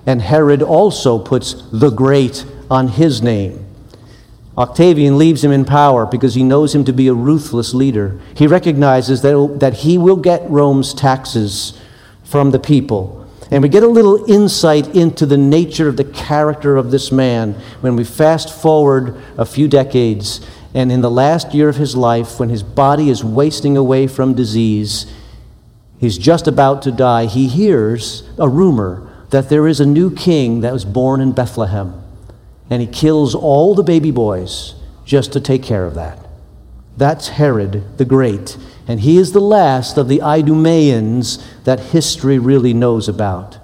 And 0.05 0.21
Herod 0.21 0.61
also 0.61 1.17
puts 1.17 1.53
the 1.71 1.89
great 1.89 2.45
on 2.69 2.89
his 2.89 3.21
name. 3.21 3.65
Octavian 4.57 5.17
leaves 5.17 5.43
him 5.43 5.51
in 5.51 5.65
power 5.65 6.05
because 6.05 6.35
he 6.35 6.43
knows 6.43 6.75
him 6.75 6.83
to 6.83 6.93
be 6.93 7.07
a 7.07 7.13
ruthless 7.13 7.73
leader. 7.73 8.19
He 8.35 8.47
recognizes 8.47 9.21
that, 9.21 9.57
that 9.59 9.75
he 9.75 9.97
will 9.97 10.17
get 10.17 10.47
Rome's 10.49 10.93
taxes 10.93 11.79
from 12.23 12.51
the 12.51 12.59
people. 12.59 13.17
And 13.49 13.63
we 13.63 13.69
get 13.69 13.83
a 13.83 13.87
little 13.87 14.29
insight 14.29 14.95
into 14.95 15.25
the 15.25 15.37
nature 15.37 15.89
of 15.89 15.97
the 15.97 16.05
character 16.05 16.77
of 16.77 16.91
this 16.91 17.11
man 17.11 17.53
when 17.81 17.95
we 17.95 18.03
fast 18.03 18.49
forward 18.49 19.21
a 19.37 19.45
few 19.45 19.67
decades. 19.67 20.39
And 20.73 20.91
in 20.91 21.01
the 21.01 21.11
last 21.11 21.53
year 21.53 21.69
of 21.69 21.75
his 21.75 21.95
life, 21.95 22.39
when 22.39 22.49
his 22.49 22.63
body 22.63 23.09
is 23.09 23.23
wasting 23.23 23.75
away 23.75 24.07
from 24.07 24.33
disease, 24.33 25.11
he's 25.99 26.17
just 26.17 26.47
about 26.47 26.81
to 26.83 26.91
die, 26.91 27.25
he 27.25 27.47
hears 27.47 28.23
a 28.37 28.47
rumor 28.47 29.07
that 29.31 29.49
there 29.49 29.67
is 29.67 29.79
a 29.79 29.85
new 29.85 30.13
king 30.13 30.61
that 30.61 30.73
was 30.73 30.85
born 30.85 31.19
in 31.19 31.31
Bethlehem. 31.31 32.01
And 32.69 32.81
he 32.81 32.87
kills 32.87 33.35
all 33.35 33.75
the 33.75 33.83
baby 33.83 34.11
boys 34.11 34.75
just 35.05 35.33
to 35.33 35.41
take 35.41 35.63
care 35.63 35.85
of 35.85 35.95
that. 35.95 36.19
That's 36.97 37.29
Herod 37.29 37.97
the 37.97 38.05
Great. 38.05 38.57
And 38.87 39.01
he 39.01 39.17
is 39.17 39.31
the 39.31 39.41
last 39.41 39.97
of 39.97 40.07
the 40.07 40.21
Idumeans 40.21 41.43
that 41.63 41.79
history 41.79 42.39
really 42.39 42.73
knows 42.73 43.07
about. 43.09 43.57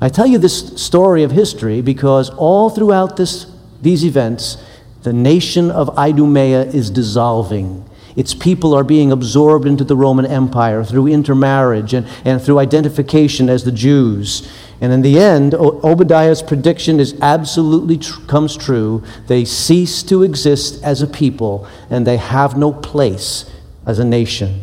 I 0.00 0.08
tell 0.08 0.26
you 0.26 0.38
this 0.38 0.82
story 0.82 1.22
of 1.22 1.30
history 1.30 1.80
because 1.80 2.28
all 2.30 2.70
throughout 2.70 3.16
this, 3.16 3.46
these 3.80 4.04
events, 4.04 4.56
the 5.02 5.12
nation 5.12 5.70
of 5.70 5.96
Idumea 5.98 6.62
is 6.62 6.90
dissolving. 6.90 7.88
Its 8.14 8.34
people 8.34 8.74
are 8.74 8.84
being 8.84 9.10
absorbed 9.10 9.66
into 9.66 9.84
the 9.84 9.96
Roman 9.96 10.26
Empire 10.26 10.84
through 10.84 11.06
intermarriage 11.06 11.94
and, 11.94 12.06
and 12.24 12.42
through 12.42 12.58
identification 12.58 13.48
as 13.48 13.64
the 13.64 13.72
Jews. 13.72 14.50
And 14.80 14.92
in 14.92 15.02
the 15.02 15.18
end, 15.18 15.54
Obadiah's 15.54 16.42
prediction 16.42 17.00
is 17.00 17.18
absolutely 17.22 17.98
tr- 17.98 18.20
comes 18.26 18.56
true. 18.56 19.02
They 19.28 19.44
cease 19.44 20.02
to 20.04 20.22
exist 20.22 20.82
as 20.82 21.00
a 21.00 21.06
people, 21.06 21.66
and 21.88 22.06
they 22.06 22.18
have 22.18 22.56
no 22.56 22.72
place 22.72 23.50
as 23.86 23.98
a 23.98 24.04
nation. 24.04 24.62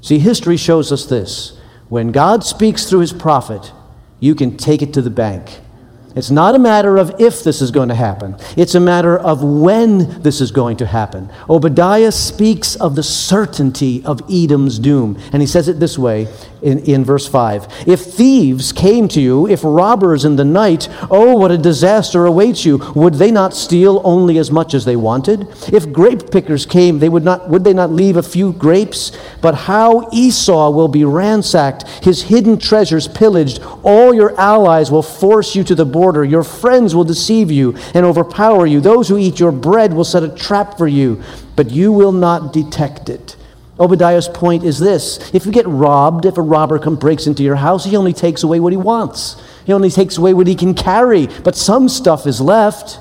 See, 0.00 0.18
history 0.18 0.56
shows 0.56 0.92
us 0.92 1.06
this. 1.06 1.58
When 1.88 2.12
God 2.12 2.44
speaks 2.44 2.84
through 2.84 3.00
his 3.00 3.12
prophet, 3.12 3.72
you 4.20 4.34
can 4.34 4.56
take 4.56 4.82
it 4.82 4.92
to 4.94 5.02
the 5.02 5.10
bank. 5.10 5.60
It's 6.16 6.30
not 6.30 6.54
a 6.54 6.58
matter 6.58 6.96
of 6.96 7.20
if 7.20 7.44
this 7.44 7.60
is 7.60 7.70
going 7.70 7.90
to 7.90 7.94
happen, 7.94 8.36
it's 8.56 8.74
a 8.74 8.80
matter 8.80 9.16
of 9.16 9.42
when 9.42 10.22
this 10.22 10.40
is 10.40 10.50
going 10.50 10.78
to 10.78 10.86
happen. 10.86 11.30
Obadiah 11.48 12.10
speaks 12.10 12.74
of 12.76 12.96
the 12.96 13.02
certainty 13.02 14.02
of 14.04 14.22
Edom's 14.30 14.78
doom. 14.78 15.18
And 15.32 15.42
he 15.42 15.46
says 15.46 15.68
it 15.68 15.78
this 15.78 15.98
way 15.98 16.26
in, 16.62 16.78
in 16.80 17.04
verse 17.04 17.28
5 17.28 17.86
If 17.86 18.00
thieves 18.00 18.72
came 18.72 19.06
to 19.08 19.20
you, 19.20 19.46
if 19.46 19.60
robbers 19.62 20.24
in 20.24 20.36
the 20.36 20.44
night, 20.44 20.88
oh, 21.10 21.36
what 21.36 21.52
a 21.52 21.58
disaster 21.58 22.26
awaits 22.26 22.64
you. 22.64 22.78
Would 22.94 23.14
they 23.14 23.30
not 23.30 23.54
steal 23.54 24.00
only 24.04 24.38
as 24.38 24.50
much 24.50 24.74
as 24.74 24.84
they 24.84 24.96
wanted? 24.96 25.46
If 25.72 25.92
grape 25.92 26.30
pickers 26.30 26.66
came, 26.66 26.98
they 26.98 27.08
would, 27.08 27.24
not, 27.24 27.48
would 27.48 27.64
they 27.64 27.74
not 27.74 27.92
leave 27.92 28.16
a 28.16 28.22
few 28.22 28.52
grapes? 28.54 29.12
But 29.40 29.54
how 29.54 30.08
Esau 30.12 30.70
will 30.70 30.88
be 30.88 31.04
ransacked, 31.04 31.86
his 32.02 32.22
hidden 32.22 32.58
treasures 32.58 33.06
pillaged, 33.06 33.60
all 33.82 34.12
your 34.12 34.38
allies 34.40 34.90
will 34.90 35.02
force 35.02 35.54
you 35.54 35.62
to 35.64 35.74
the 35.74 35.84
border. 35.84 36.07
Your 36.24 36.44
friends 36.44 36.94
will 36.94 37.04
deceive 37.04 37.50
you 37.50 37.76
and 37.94 38.04
overpower 38.04 38.66
you. 38.66 38.80
Those 38.80 39.08
who 39.08 39.18
eat 39.18 39.38
your 39.38 39.52
bread 39.52 39.92
will 39.92 40.04
set 40.04 40.22
a 40.22 40.28
trap 40.28 40.78
for 40.78 40.86
you, 40.86 41.22
but 41.56 41.70
you 41.70 41.92
will 41.92 42.12
not 42.12 42.52
detect 42.52 43.08
it. 43.08 43.36
Obadiah's 43.80 44.28
point 44.28 44.64
is 44.64 44.78
this 44.78 45.32
if 45.32 45.46
you 45.46 45.52
get 45.52 45.66
robbed, 45.66 46.24
if 46.24 46.36
a 46.36 46.42
robber 46.42 46.78
comes 46.78 46.98
breaks 46.98 47.26
into 47.26 47.42
your 47.42 47.56
house, 47.56 47.84
he 47.84 47.96
only 47.96 48.12
takes 48.12 48.42
away 48.42 48.58
what 48.58 48.72
he 48.72 48.76
wants. 48.76 49.40
He 49.64 49.72
only 49.72 49.90
takes 49.90 50.18
away 50.18 50.34
what 50.34 50.46
he 50.46 50.54
can 50.54 50.74
carry, 50.74 51.26
but 51.26 51.54
some 51.54 51.88
stuff 51.88 52.26
is 52.26 52.40
left. 52.40 52.98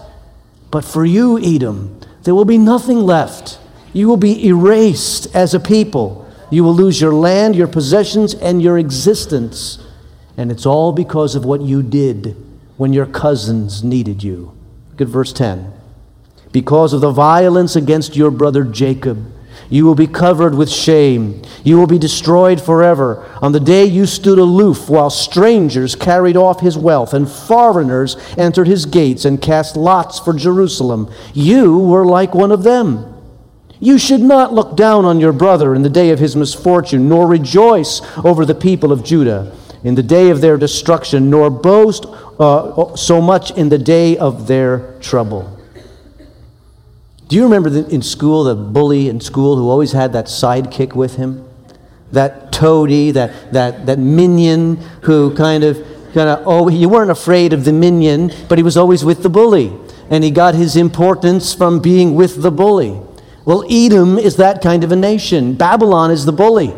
But 0.70 0.84
for 0.84 1.06
you, 1.06 1.40
Edom, 1.40 2.00
there 2.24 2.36
will 2.36 2.46
be 2.46 2.58
nothing 2.58 3.00
left. 3.00 3.60
You 3.94 4.08
will 4.08 4.18
be 4.18 4.46
erased 4.46 5.34
as 5.36 5.54
a 5.54 5.60
people. 5.60 6.28
You 6.52 6.64
will 6.64 6.76
lose 6.76 7.02
your 7.02 7.14
land, 7.14 7.56
your 7.56 7.68
possessions, 7.68 8.34
and 8.36 8.62
your 8.62 8.78
existence. 8.78 9.80
And 10.36 10.52
it's 10.52 10.66
all 10.66 10.92
because 10.92 11.36
of 11.36 11.46
what 11.46 11.62
you 11.62 11.82
did 11.82 12.36
when 12.78 12.94
your 12.94 13.06
cousins 13.06 13.84
needed 13.84 14.24
you. 14.24 14.56
Look 14.92 15.02
at 15.02 15.08
verse 15.08 15.34
10. 15.34 15.74
Because 16.52 16.94
of 16.94 17.02
the 17.02 17.12
violence 17.12 17.76
against 17.76 18.16
your 18.16 18.32
brother 18.32 18.64
Jacob, 18.64 19.34
you 19.70 19.86
will 19.86 19.96
be 19.96 20.08
covered 20.08 20.56
with 20.56 20.70
shame. 20.70 21.42
You 21.64 21.78
will 21.78 21.88
be 21.88 21.98
destroyed 21.98 22.62
forever. 22.62 23.30
On 23.42 23.52
the 23.52 23.60
day 23.60 23.86
you 23.86 24.06
stood 24.06 24.40
aloof 24.40 24.90
while 24.90 25.10
strangers 25.10 25.96
carried 25.96 26.38
off 26.38 26.62
his 26.62 26.78
wealth 26.78 27.14
and 27.14 27.30
foreigners 27.30 28.16
entered 28.38 28.68
his 28.68 28.86
gates 28.86 29.26
and 29.26 29.42
cast 29.42 29.76
lots 29.76 30.20
for 30.20 30.34
Jerusalem, 30.34 31.12
you 31.34 31.78
were 31.80 32.06
like 32.06 32.34
one 32.34 32.52
of 32.52 32.64
them. 32.64 33.14
You 33.80 33.98
should 33.98 34.22
not 34.22 34.54
look 34.54 34.76
down 34.78 35.06
on 35.06 35.20
your 35.20 35.34
brother 35.34 35.76
in 35.76 35.84
the 35.84 35.90
day 35.90 36.10
of 36.12 36.20
his 36.20 36.36
misfortune, 36.36 37.10
nor 37.10 37.28
rejoice 37.28 38.02
over 38.24 38.46
the 38.46 38.56
people 38.56 38.92
of 38.92 39.04
Judah 39.04 39.54
in 39.84 39.96
the 39.96 40.04
day 40.04 40.30
of 40.30 40.42
their 40.42 40.58
destruction, 40.58 41.30
nor 41.30 41.50
boast 41.50 42.06
uh, 42.40 42.96
so 42.96 43.22
much 43.22 43.52
in 43.52 43.70
the 43.70 43.78
day 43.78 44.18
of 44.18 44.48
their 44.48 45.00
trouble. 45.00 45.58
Do 47.28 47.36
you 47.36 47.44
remember 47.44 47.70
the, 47.70 47.88
in 47.90 48.02
school 48.02 48.46
the 48.46 48.56
bully 48.56 49.10
in 49.10 49.20
school 49.20 49.58
who 49.58 49.70
always 49.70 49.92
had 49.92 50.14
that 50.14 50.26
sidekick 50.26 50.94
with 50.94 51.18
him? 51.18 51.48
That 52.12 52.54
toady, 52.54 53.12
that, 53.12 53.52
that, 53.52 53.86
that 53.86 54.00
minion 54.00 54.78
who 55.02 55.36
kind 55.36 55.64
of, 55.64 55.76
kind 56.14 56.30
of, 56.30 56.44
oh, 56.46 56.70
you 56.70 56.88
weren't 56.88 57.12
afraid 57.12 57.52
of 57.52 57.66
the 57.66 57.74
minion, 57.74 58.32
but 58.48 58.58
he 58.58 58.64
was 58.64 58.78
always 58.78 59.04
with 59.04 59.24
the 59.24 59.30
bully. 59.30 59.74
And 60.10 60.24
he 60.24 60.32
got 60.32 60.56
his 60.56 60.78
importance 60.78 61.54
from 61.54 61.80
being 61.80 62.16
with 62.16 62.42
the 62.42 62.52
bully. 62.52 63.02
Well, 63.44 63.66
Edom 63.70 64.18
is 64.18 64.38
that 64.38 64.62
kind 64.62 64.86
of 64.86 64.94
a 64.94 64.96
nation. 64.96 65.56
Babylon 65.56 66.12
is 66.12 66.24
the 66.24 66.32
bully. 66.32 66.74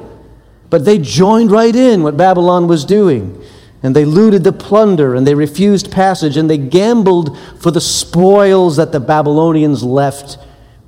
But 0.69 0.85
they 0.85 0.97
joined 0.99 1.51
right 1.51 1.75
in 1.75 2.03
what 2.03 2.17
Babylon 2.17 2.67
was 2.67 2.85
doing. 2.85 3.41
And 3.81 3.95
they 3.95 4.05
looted 4.05 4.43
the 4.43 4.51
plunder 4.51 5.15
and 5.15 5.25
they 5.25 5.35
refused 5.35 5.91
passage 5.91 6.35
and 6.35 6.49
they 6.49 6.57
gambled 6.57 7.37
for 7.59 7.71
the 7.71 7.81
spoils 7.81 8.75
that 8.75 8.91
the 8.91 8.99
Babylonians 8.99 9.83
left 9.83 10.37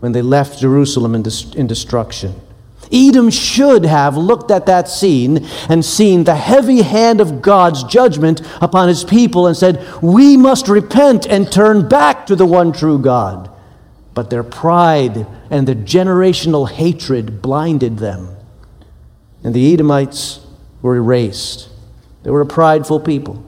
when 0.02 0.12
they 0.12 0.22
left 0.22 0.60
Jerusalem 0.60 1.16
in, 1.16 1.22
dis- 1.22 1.54
in 1.54 1.68
destruction. 1.68 2.36
Edom 2.92 3.30
should 3.30 3.86
have 3.86 4.18
looked 4.18 4.52
at 4.52 4.66
that 4.66 4.90
scene 4.90 5.48
and 5.70 5.86
seen 5.86 6.26
the 6.26 6.36
heavy 6.36 6.82
hand 6.82 7.22
of 7.22 7.42
God's 7.42 7.84
judgment 7.86 8.42
upon 8.60 8.90
his 8.90 9.06
people 9.06 9.48
and 9.48 9.56
said, 9.56 9.86
We 10.02 10.36
must 10.36 10.68
repent 10.68 11.26
and 11.26 11.50
turn 11.50 11.88
back 11.88 12.26
to 12.26 12.36
the 12.36 12.46
one 12.46 12.74
true 12.74 13.00
God. 13.00 13.50
But 14.14 14.30
their 14.30 14.44
pride 14.44 15.26
and 15.50 15.66
their 15.66 15.76
generational 15.76 16.70
hatred 16.70 17.42
blinded 17.42 18.00
them. 18.00 18.36
And 19.44 19.54
the 19.54 19.74
Edomites 19.74 20.46
were 20.82 20.96
erased. 20.96 21.70
They 22.24 22.30
were 22.30 22.42
a 22.42 22.46
prideful 22.46 23.00
people. 23.00 23.44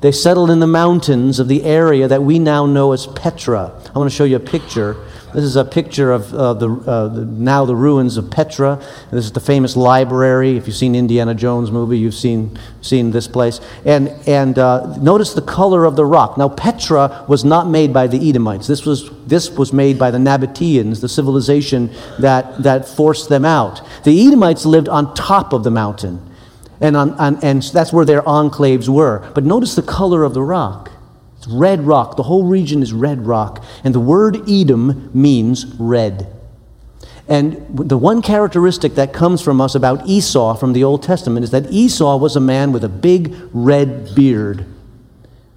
They 0.00 0.12
settled 0.12 0.50
in 0.50 0.60
the 0.60 0.66
mountains 0.66 1.38
of 1.38 1.48
the 1.48 1.64
area 1.64 2.06
that 2.06 2.22
we 2.22 2.38
now 2.38 2.66
know 2.66 2.92
as 2.92 3.06
Petra. 3.06 3.72
I 3.94 3.98
want 3.98 4.10
to 4.10 4.16
show 4.16 4.24
you 4.24 4.36
a 4.36 4.40
picture 4.40 4.96
This 5.34 5.44
is 5.44 5.56
a 5.56 5.64
picture 5.64 6.10
of 6.10 6.32
uh, 6.34 6.54
the, 6.54 6.70
uh, 6.70 7.08
the, 7.08 7.24
now 7.24 7.64
the 7.64 7.76
ruins 7.76 8.16
of 8.16 8.30
Petra. 8.30 8.82
This 9.10 9.26
is 9.26 9.32
the 9.32 9.40
famous 9.40 9.76
library. 9.76 10.56
If 10.56 10.66
you've 10.66 10.76
seen 10.76 10.94
Indiana 10.94 11.34
Jones 11.34 11.70
movie, 11.70 11.98
you've 11.98 12.14
seen, 12.14 12.58
seen 12.80 13.10
this 13.10 13.28
place. 13.28 13.60
And, 13.84 14.08
and 14.26 14.58
uh, 14.58 14.96
notice 14.98 15.34
the 15.34 15.42
color 15.42 15.84
of 15.84 15.96
the 15.96 16.06
rock. 16.06 16.38
Now, 16.38 16.48
Petra 16.48 17.26
was 17.28 17.44
not 17.44 17.68
made 17.68 17.92
by 17.92 18.06
the 18.06 18.28
Edomites. 18.28 18.66
This 18.66 18.86
was, 18.86 19.10
this 19.26 19.50
was 19.50 19.72
made 19.72 19.98
by 19.98 20.10
the 20.10 20.18
Nabateans, 20.18 21.00
the 21.02 21.08
civilization 21.08 21.90
that, 22.18 22.62
that 22.62 22.88
forced 22.88 23.28
them 23.28 23.44
out. 23.44 23.82
The 24.04 24.26
Edomites 24.26 24.64
lived 24.64 24.88
on 24.88 25.14
top 25.14 25.52
of 25.52 25.62
the 25.62 25.70
mountain. 25.70 26.24
And, 26.80 26.96
on, 26.96 27.12
on, 27.14 27.44
and 27.44 27.62
that's 27.62 27.92
where 27.92 28.04
their 28.04 28.22
enclaves 28.22 28.88
were. 28.88 29.30
But 29.34 29.44
notice 29.44 29.74
the 29.74 29.82
color 29.82 30.22
of 30.22 30.32
the 30.32 30.42
rock. 30.42 30.87
Red 31.48 31.86
rock. 31.86 32.16
The 32.16 32.24
whole 32.24 32.44
region 32.44 32.82
is 32.82 32.92
red 32.92 33.26
rock. 33.26 33.64
And 33.84 33.94
the 33.94 34.00
word 34.00 34.48
Edom 34.48 35.10
means 35.14 35.66
red. 35.78 36.32
And 37.28 37.66
the 37.76 37.98
one 37.98 38.22
characteristic 38.22 38.94
that 38.94 39.12
comes 39.12 39.42
from 39.42 39.60
us 39.60 39.74
about 39.74 40.06
Esau 40.06 40.54
from 40.54 40.72
the 40.72 40.84
Old 40.84 41.02
Testament 41.02 41.44
is 41.44 41.50
that 41.50 41.70
Esau 41.70 42.16
was 42.16 42.36
a 42.36 42.40
man 42.40 42.72
with 42.72 42.84
a 42.84 42.88
big 42.88 43.34
red 43.52 44.14
beard. 44.14 44.64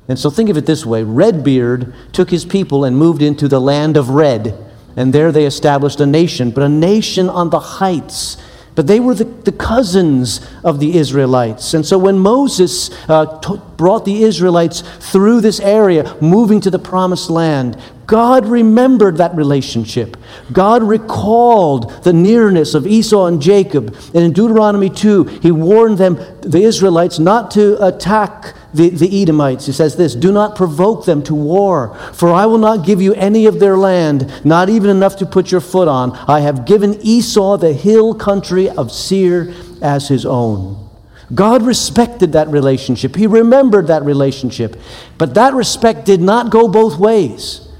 And 0.09 0.19
so 0.19 0.29
think 0.29 0.49
of 0.49 0.57
it 0.57 0.65
this 0.65 0.85
way 0.85 1.03
Redbeard 1.03 1.93
took 2.11 2.29
his 2.29 2.43
people 2.43 2.83
and 2.83 2.97
moved 2.97 3.21
into 3.21 3.47
the 3.47 3.61
land 3.61 3.95
of 3.95 4.09
red. 4.09 4.53
And 4.97 5.13
there 5.13 5.31
they 5.31 5.45
established 5.45 6.01
a 6.01 6.05
nation, 6.05 6.51
but 6.51 6.63
a 6.63 6.69
nation 6.69 7.29
on 7.29 7.49
the 7.49 7.59
heights 7.59 8.35
but 8.75 8.87
they 8.87 8.99
were 8.99 9.13
the, 9.13 9.25
the 9.25 9.51
cousins 9.51 10.39
of 10.63 10.79
the 10.79 10.97
Israelites. 10.97 11.73
And 11.73 11.85
so 11.85 11.97
when 11.97 12.17
Moses 12.17 12.89
uh, 13.09 13.39
t- 13.39 13.61
brought 13.77 14.05
the 14.05 14.23
Israelites 14.23 14.81
through 14.99 15.41
this 15.41 15.59
area, 15.59 16.17
moving 16.21 16.61
to 16.61 16.69
the 16.69 16.79
promised 16.79 17.29
land, 17.29 17.77
God 18.07 18.45
remembered 18.45 19.17
that 19.17 19.35
relationship. 19.35 20.17
God 20.51 20.83
recalled 20.83 22.03
the 22.03 22.13
nearness 22.13 22.73
of 22.73 22.85
Esau 22.85 23.25
and 23.25 23.41
Jacob. 23.41 23.95
And 24.13 24.23
in 24.23 24.33
Deuteronomy 24.33 24.89
2, 24.89 25.23
he 25.41 25.51
warned 25.51 25.97
them, 25.97 26.15
the 26.41 26.61
Israelites, 26.61 27.19
not 27.19 27.51
to 27.51 27.85
attack 27.85 28.55
the, 28.73 28.89
the 28.89 29.21
Edomites. 29.21 29.65
He 29.65 29.71
says 29.71 29.95
this 29.95 30.15
Do 30.15 30.31
not 30.31 30.55
provoke 30.55 31.05
them 31.05 31.23
to 31.23 31.35
war, 31.35 31.95
for 32.13 32.31
I 32.33 32.45
will 32.45 32.57
not 32.57 32.85
give 32.85 33.01
you 33.01 33.13
any 33.13 33.45
of 33.45 33.59
their 33.59 33.77
land, 33.77 34.45
not 34.45 34.69
even 34.69 34.89
enough 34.89 35.17
to 35.17 35.25
put 35.25 35.51
your 35.51 35.61
foot 35.61 35.87
on. 35.87 36.11
I 36.27 36.41
have 36.41 36.65
given 36.65 36.99
Esau 37.01 37.57
the 37.57 37.73
hill 37.73 38.13
country 38.15 38.69
of 38.69 38.91
Seir 38.91 39.53
as 39.81 40.07
his 40.07 40.25
own. 40.25 40.89
God 41.33 41.61
respected 41.63 42.33
that 42.33 42.49
relationship. 42.49 43.15
He 43.15 43.27
remembered 43.27 43.87
that 43.87 44.03
relationship. 44.03 44.77
But 45.17 45.33
that 45.35 45.53
respect 45.53 46.05
did 46.05 46.21
not 46.21 46.51
go 46.51 46.67
both 46.67 46.99
ways. 46.99 47.70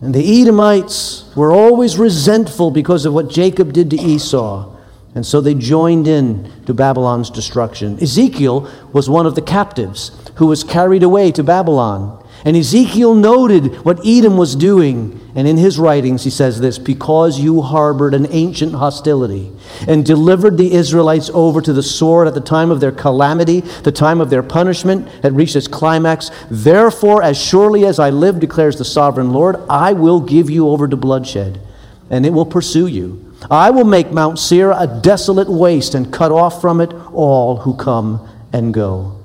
And 0.00 0.14
the 0.14 0.42
Edomites 0.42 1.24
were 1.34 1.52
always 1.52 1.98
resentful 1.98 2.70
because 2.70 3.04
of 3.04 3.12
what 3.12 3.30
Jacob 3.30 3.72
did 3.72 3.90
to 3.90 4.00
Esau. 4.00 4.76
And 5.14 5.26
so 5.26 5.40
they 5.40 5.54
joined 5.54 6.06
in 6.06 6.50
to 6.66 6.74
Babylon's 6.74 7.30
destruction. 7.30 7.98
Ezekiel 8.00 8.70
was 8.92 9.10
one 9.10 9.26
of 9.26 9.34
the 9.34 9.42
captives 9.42 10.12
who 10.36 10.46
was 10.46 10.62
carried 10.62 11.02
away 11.02 11.32
to 11.32 11.42
Babylon. 11.42 12.17
And 12.44 12.56
Ezekiel 12.56 13.14
noted 13.14 13.84
what 13.84 14.06
Edom 14.06 14.36
was 14.36 14.54
doing. 14.54 15.20
And 15.34 15.48
in 15.48 15.56
his 15.56 15.78
writings, 15.78 16.24
he 16.24 16.30
says 16.30 16.60
this 16.60 16.78
Because 16.78 17.40
you 17.40 17.62
harbored 17.62 18.14
an 18.14 18.26
ancient 18.30 18.74
hostility 18.74 19.52
and 19.86 20.04
delivered 20.04 20.56
the 20.56 20.72
Israelites 20.72 21.30
over 21.34 21.60
to 21.60 21.72
the 21.72 21.82
sword 21.82 22.28
at 22.28 22.34
the 22.34 22.40
time 22.40 22.70
of 22.70 22.80
their 22.80 22.92
calamity, 22.92 23.60
the 23.60 23.92
time 23.92 24.20
of 24.20 24.30
their 24.30 24.42
punishment 24.42 25.08
had 25.22 25.36
reached 25.36 25.56
its 25.56 25.68
climax, 25.68 26.30
therefore, 26.50 27.22
as 27.22 27.40
surely 27.40 27.84
as 27.84 27.98
I 27.98 28.10
live, 28.10 28.40
declares 28.40 28.78
the 28.78 28.84
sovereign 28.84 29.30
Lord, 29.30 29.56
I 29.68 29.92
will 29.92 30.20
give 30.20 30.48
you 30.48 30.68
over 30.68 30.86
to 30.86 30.96
bloodshed, 30.96 31.60
and 32.08 32.24
it 32.24 32.32
will 32.32 32.46
pursue 32.46 32.86
you. 32.86 33.24
I 33.50 33.70
will 33.70 33.84
make 33.84 34.10
Mount 34.10 34.38
Seir 34.38 34.72
a 34.72 34.86
desolate 34.86 35.48
waste 35.48 35.94
and 35.94 36.12
cut 36.12 36.32
off 36.32 36.60
from 36.60 36.80
it 36.80 36.92
all 37.12 37.58
who 37.58 37.76
come 37.76 38.28
and 38.52 38.74
go. 38.74 39.17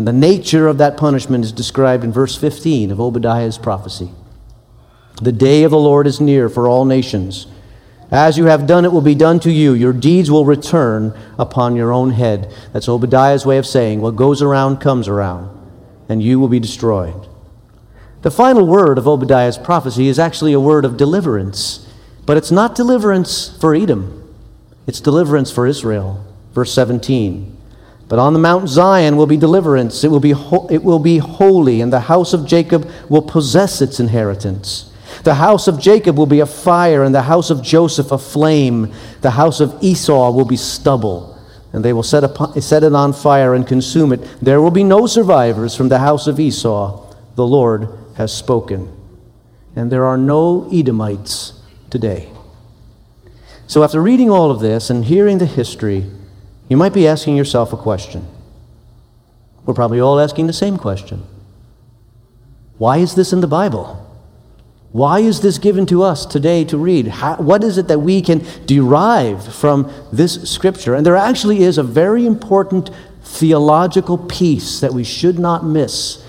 And 0.00 0.08
the 0.08 0.14
nature 0.14 0.66
of 0.66 0.78
that 0.78 0.96
punishment 0.96 1.44
is 1.44 1.52
described 1.52 2.04
in 2.04 2.10
verse 2.10 2.34
15 2.34 2.90
of 2.90 3.00
Obadiah's 3.00 3.58
prophecy. 3.58 4.10
The 5.20 5.30
day 5.30 5.62
of 5.62 5.72
the 5.72 5.78
Lord 5.78 6.06
is 6.06 6.22
near 6.22 6.48
for 6.48 6.66
all 6.66 6.86
nations. 6.86 7.46
As 8.10 8.38
you 8.38 8.46
have 8.46 8.66
done, 8.66 8.86
it 8.86 8.92
will 8.92 9.02
be 9.02 9.14
done 9.14 9.40
to 9.40 9.50
you. 9.50 9.74
Your 9.74 9.92
deeds 9.92 10.30
will 10.30 10.46
return 10.46 11.12
upon 11.38 11.76
your 11.76 11.92
own 11.92 12.12
head. 12.12 12.50
That's 12.72 12.88
Obadiah's 12.88 13.44
way 13.44 13.58
of 13.58 13.66
saying, 13.66 14.00
what 14.00 14.16
goes 14.16 14.40
around 14.40 14.78
comes 14.78 15.06
around, 15.06 15.50
and 16.08 16.22
you 16.22 16.40
will 16.40 16.48
be 16.48 16.60
destroyed. 16.60 17.28
The 18.22 18.30
final 18.30 18.66
word 18.66 18.96
of 18.96 19.06
Obadiah's 19.06 19.58
prophecy 19.58 20.08
is 20.08 20.18
actually 20.18 20.54
a 20.54 20.60
word 20.60 20.86
of 20.86 20.96
deliverance, 20.96 21.86
but 22.24 22.38
it's 22.38 22.50
not 22.50 22.74
deliverance 22.74 23.54
for 23.60 23.74
Edom, 23.74 24.34
it's 24.86 25.00
deliverance 25.00 25.50
for 25.50 25.66
Israel. 25.66 26.24
Verse 26.54 26.72
17. 26.72 27.58
But 28.10 28.18
on 28.18 28.32
the 28.32 28.40
Mount 28.40 28.68
Zion 28.68 29.16
will 29.16 29.28
be 29.28 29.36
deliverance. 29.36 30.02
It 30.02 30.08
will 30.08 30.18
be, 30.18 30.32
ho- 30.32 30.66
it 30.68 30.82
will 30.82 30.98
be 30.98 31.18
holy, 31.18 31.80
and 31.80 31.92
the 31.92 32.00
house 32.00 32.32
of 32.32 32.44
Jacob 32.44 32.90
will 33.08 33.22
possess 33.22 33.80
its 33.80 34.00
inheritance. 34.00 34.90
The 35.22 35.34
house 35.34 35.68
of 35.68 35.78
Jacob 35.78 36.18
will 36.18 36.26
be 36.26 36.40
a 36.40 36.46
fire, 36.46 37.04
and 37.04 37.14
the 37.14 37.22
house 37.22 37.50
of 37.50 37.62
Joseph 37.62 38.10
a 38.10 38.18
flame. 38.18 38.92
The 39.20 39.30
house 39.30 39.60
of 39.60 39.80
Esau 39.80 40.32
will 40.32 40.44
be 40.44 40.56
stubble, 40.56 41.38
and 41.72 41.84
they 41.84 41.92
will 41.92 42.02
set, 42.02 42.24
upon, 42.24 42.60
set 42.60 42.82
it 42.82 42.92
on 42.96 43.12
fire 43.12 43.54
and 43.54 43.64
consume 43.64 44.12
it. 44.12 44.20
There 44.42 44.60
will 44.60 44.72
be 44.72 44.82
no 44.82 45.06
survivors 45.06 45.76
from 45.76 45.88
the 45.88 46.00
house 46.00 46.26
of 46.26 46.40
Esau. 46.40 47.14
The 47.36 47.46
Lord 47.46 47.96
has 48.16 48.36
spoken. 48.36 48.92
And 49.76 49.92
there 49.92 50.04
are 50.04 50.18
no 50.18 50.68
Edomites 50.72 51.52
today. 51.90 52.28
So, 53.68 53.84
after 53.84 54.02
reading 54.02 54.30
all 54.30 54.50
of 54.50 54.58
this 54.58 54.90
and 54.90 55.04
hearing 55.04 55.38
the 55.38 55.46
history, 55.46 56.10
you 56.70 56.76
might 56.76 56.94
be 56.94 57.06
asking 57.06 57.36
yourself 57.36 57.74
a 57.74 57.76
question. 57.76 58.26
We're 59.66 59.74
probably 59.74 60.00
all 60.00 60.18
asking 60.18 60.46
the 60.46 60.54
same 60.54 60.78
question 60.78 61.22
Why 62.78 62.96
is 62.96 63.14
this 63.14 63.34
in 63.34 63.42
the 63.42 63.46
Bible? 63.46 64.06
Why 64.92 65.20
is 65.20 65.40
this 65.40 65.58
given 65.58 65.86
to 65.86 66.02
us 66.02 66.26
today 66.26 66.64
to 66.64 66.76
read? 66.76 67.06
How, 67.06 67.36
what 67.36 67.62
is 67.62 67.78
it 67.78 67.86
that 67.88 68.00
we 68.00 68.22
can 68.22 68.44
derive 68.66 69.54
from 69.54 69.92
this 70.12 70.50
scripture? 70.50 70.94
And 70.94 71.06
there 71.06 71.16
actually 71.16 71.62
is 71.62 71.78
a 71.78 71.84
very 71.84 72.26
important 72.26 72.90
theological 73.22 74.18
piece 74.18 74.80
that 74.80 74.92
we 74.92 75.04
should 75.04 75.38
not 75.38 75.64
miss 75.64 76.24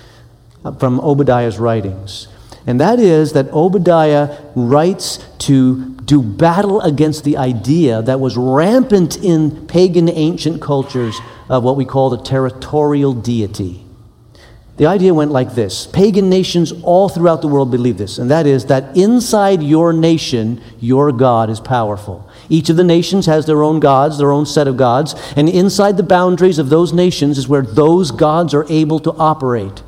uh, 0.64 0.70
from 0.72 1.00
Obadiah's 1.00 1.58
writings. 1.58 2.28
And 2.66 2.80
that 2.80 2.98
is 2.98 3.32
that 3.32 3.52
Obadiah 3.52 4.38
writes 4.54 5.18
to 5.38 5.90
do 6.04 6.22
battle 6.22 6.80
against 6.80 7.24
the 7.24 7.36
idea 7.36 8.02
that 8.02 8.20
was 8.20 8.36
rampant 8.36 9.16
in 9.16 9.66
pagan 9.66 10.08
ancient 10.08 10.60
cultures 10.60 11.18
of 11.48 11.64
what 11.64 11.76
we 11.76 11.84
call 11.84 12.10
the 12.10 12.22
territorial 12.22 13.12
deity. 13.12 13.84
The 14.78 14.86
idea 14.86 15.12
went 15.12 15.30
like 15.30 15.54
this 15.54 15.86
pagan 15.86 16.30
nations 16.30 16.72
all 16.82 17.08
throughout 17.08 17.42
the 17.42 17.48
world 17.48 17.70
believe 17.70 17.98
this, 17.98 18.18
and 18.18 18.30
that 18.30 18.46
is 18.46 18.66
that 18.66 18.96
inside 18.96 19.62
your 19.62 19.92
nation, 19.92 20.62
your 20.80 21.12
God 21.12 21.50
is 21.50 21.60
powerful. 21.60 22.28
Each 22.48 22.70
of 22.70 22.76
the 22.76 22.84
nations 22.84 23.26
has 23.26 23.44
their 23.46 23.62
own 23.62 23.80
gods, 23.80 24.18
their 24.18 24.32
own 24.32 24.46
set 24.46 24.66
of 24.66 24.76
gods, 24.76 25.14
and 25.36 25.48
inside 25.48 25.96
the 25.96 26.02
boundaries 26.02 26.58
of 26.58 26.70
those 26.70 26.92
nations 26.92 27.38
is 27.38 27.48
where 27.48 27.62
those 27.62 28.10
gods 28.10 28.54
are 28.54 28.66
able 28.70 28.98
to 29.00 29.12
operate. 29.12 29.82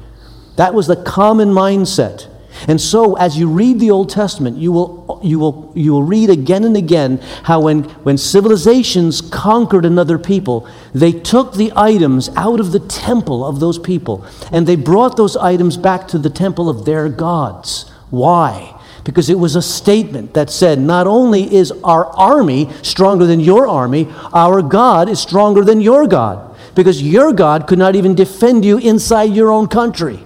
That 0.56 0.74
was 0.74 0.86
the 0.86 1.02
common 1.02 1.48
mindset. 1.48 2.28
And 2.66 2.80
so, 2.80 3.14
as 3.16 3.36
you 3.36 3.48
read 3.48 3.78
the 3.78 3.90
Old 3.90 4.08
Testament, 4.08 4.56
you 4.56 4.72
will, 4.72 5.20
you 5.22 5.38
will, 5.38 5.72
you 5.74 5.92
will 5.92 6.02
read 6.02 6.30
again 6.30 6.64
and 6.64 6.76
again 6.76 7.18
how 7.44 7.60
when, 7.60 7.84
when 8.04 8.16
civilizations 8.16 9.20
conquered 9.20 9.84
another 9.84 10.18
people, 10.18 10.66
they 10.94 11.12
took 11.12 11.54
the 11.54 11.72
items 11.76 12.30
out 12.36 12.60
of 12.60 12.72
the 12.72 12.80
temple 12.80 13.44
of 13.44 13.60
those 13.60 13.78
people 13.78 14.24
and 14.50 14.66
they 14.66 14.76
brought 14.76 15.16
those 15.16 15.36
items 15.36 15.76
back 15.76 16.08
to 16.08 16.18
the 16.18 16.30
temple 16.30 16.70
of 16.70 16.84
their 16.86 17.08
gods. 17.08 17.90
Why? 18.10 18.80
Because 19.04 19.28
it 19.28 19.38
was 19.38 19.54
a 19.54 19.62
statement 19.62 20.32
that 20.32 20.48
said, 20.48 20.78
not 20.78 21.06
only 21.06 21.54
is 21.54 21.70
our 21.84 22.06
army 22.06 22.70
stronger 22.82 23.26
than 23.26 23.40
your 23.40 23.68
army, 23.68 24.08
our 24.32 24.62
God 24.62 25.10
is 25.10 25.20
stronger 25.20 25.62
than 25.62 25.82
your 25.82 26.06
God. 26.06 26.56
Because 26.74 27.02
your 27.02 27.32
God 27.32 27.66
could 27.66 27.78
not 27.78 27.94
even 27.94 28.14
defend 28.14 28.64
you 28.64 28.78
inside 28.78 29.34
your 29.34 29.52
own 29.52 29.68
country. 29.68 30.23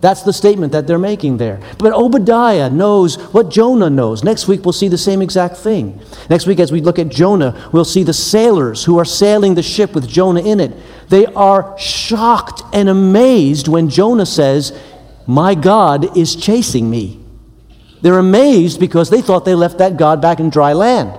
That's 0.00 0.22
the 0.22 0.32
statement 0.32 0.72
that 0.72 0.86
they're 0.86 0.98
making 0.98 1.36
there. 1.36 1.60
But 1.78 1.92
Obadiah 1.92 2.70
knows 2.70 3.16
what 3.34 3.50
Jonah 3.50 3.90
knows. 3.90 4.24
Next 4.24 4.48
week, 4.48 4.64
we'll 4.64 4.72
see 4.72 4.88
the 4.88 4.96
same 4.96 5.20
exact 5.20 5.58
thing. 5.58 6.00
Next 6.30 6.46
week, 6.46 6.58
as 6.58 6.72
we 6.72 6.80
look 6.80 6.98
at 6.98 7.10
Jonah, 7.10 7.68
we'll 7.70 7.84
see 7.84 8.02
the 8.02 8.14
sailors 8.14 8.84
who 8.84 8.98
are 8.98 9.04
sailing 9.04 9.54
the 9.54 9.62
ship 9.62 9.94
with 9.94 10.08
Jonah 10.08 10.40
in 10.40 10.58
it. 10.58 10.72
They 11.10 11.26
are 11.26 11.78
shocked 11.78 12.62
and 12.72 12.88
amazed 12.88 13.68
when 13.68 13.90
Jonah 13.90 14.24
says, 14.24 14.78
My 15.26 15.54
God 15.54 16.16
is 16.16 16.34
chasing 16.34 16.88
me. 16.88 17.20
They're 18.00 18.18
amazed 18.18 18.80
because 18.80 19.10
they 19.10 19.20
thought 19.20 19.44
they 19.44 19.54
left 19.54 19.78
that 19.78 19.98
God 19.98 20.22
back 20.22 20.40
in 20.40 20.48
dry 20.48 20.72
land. 20.72 21.18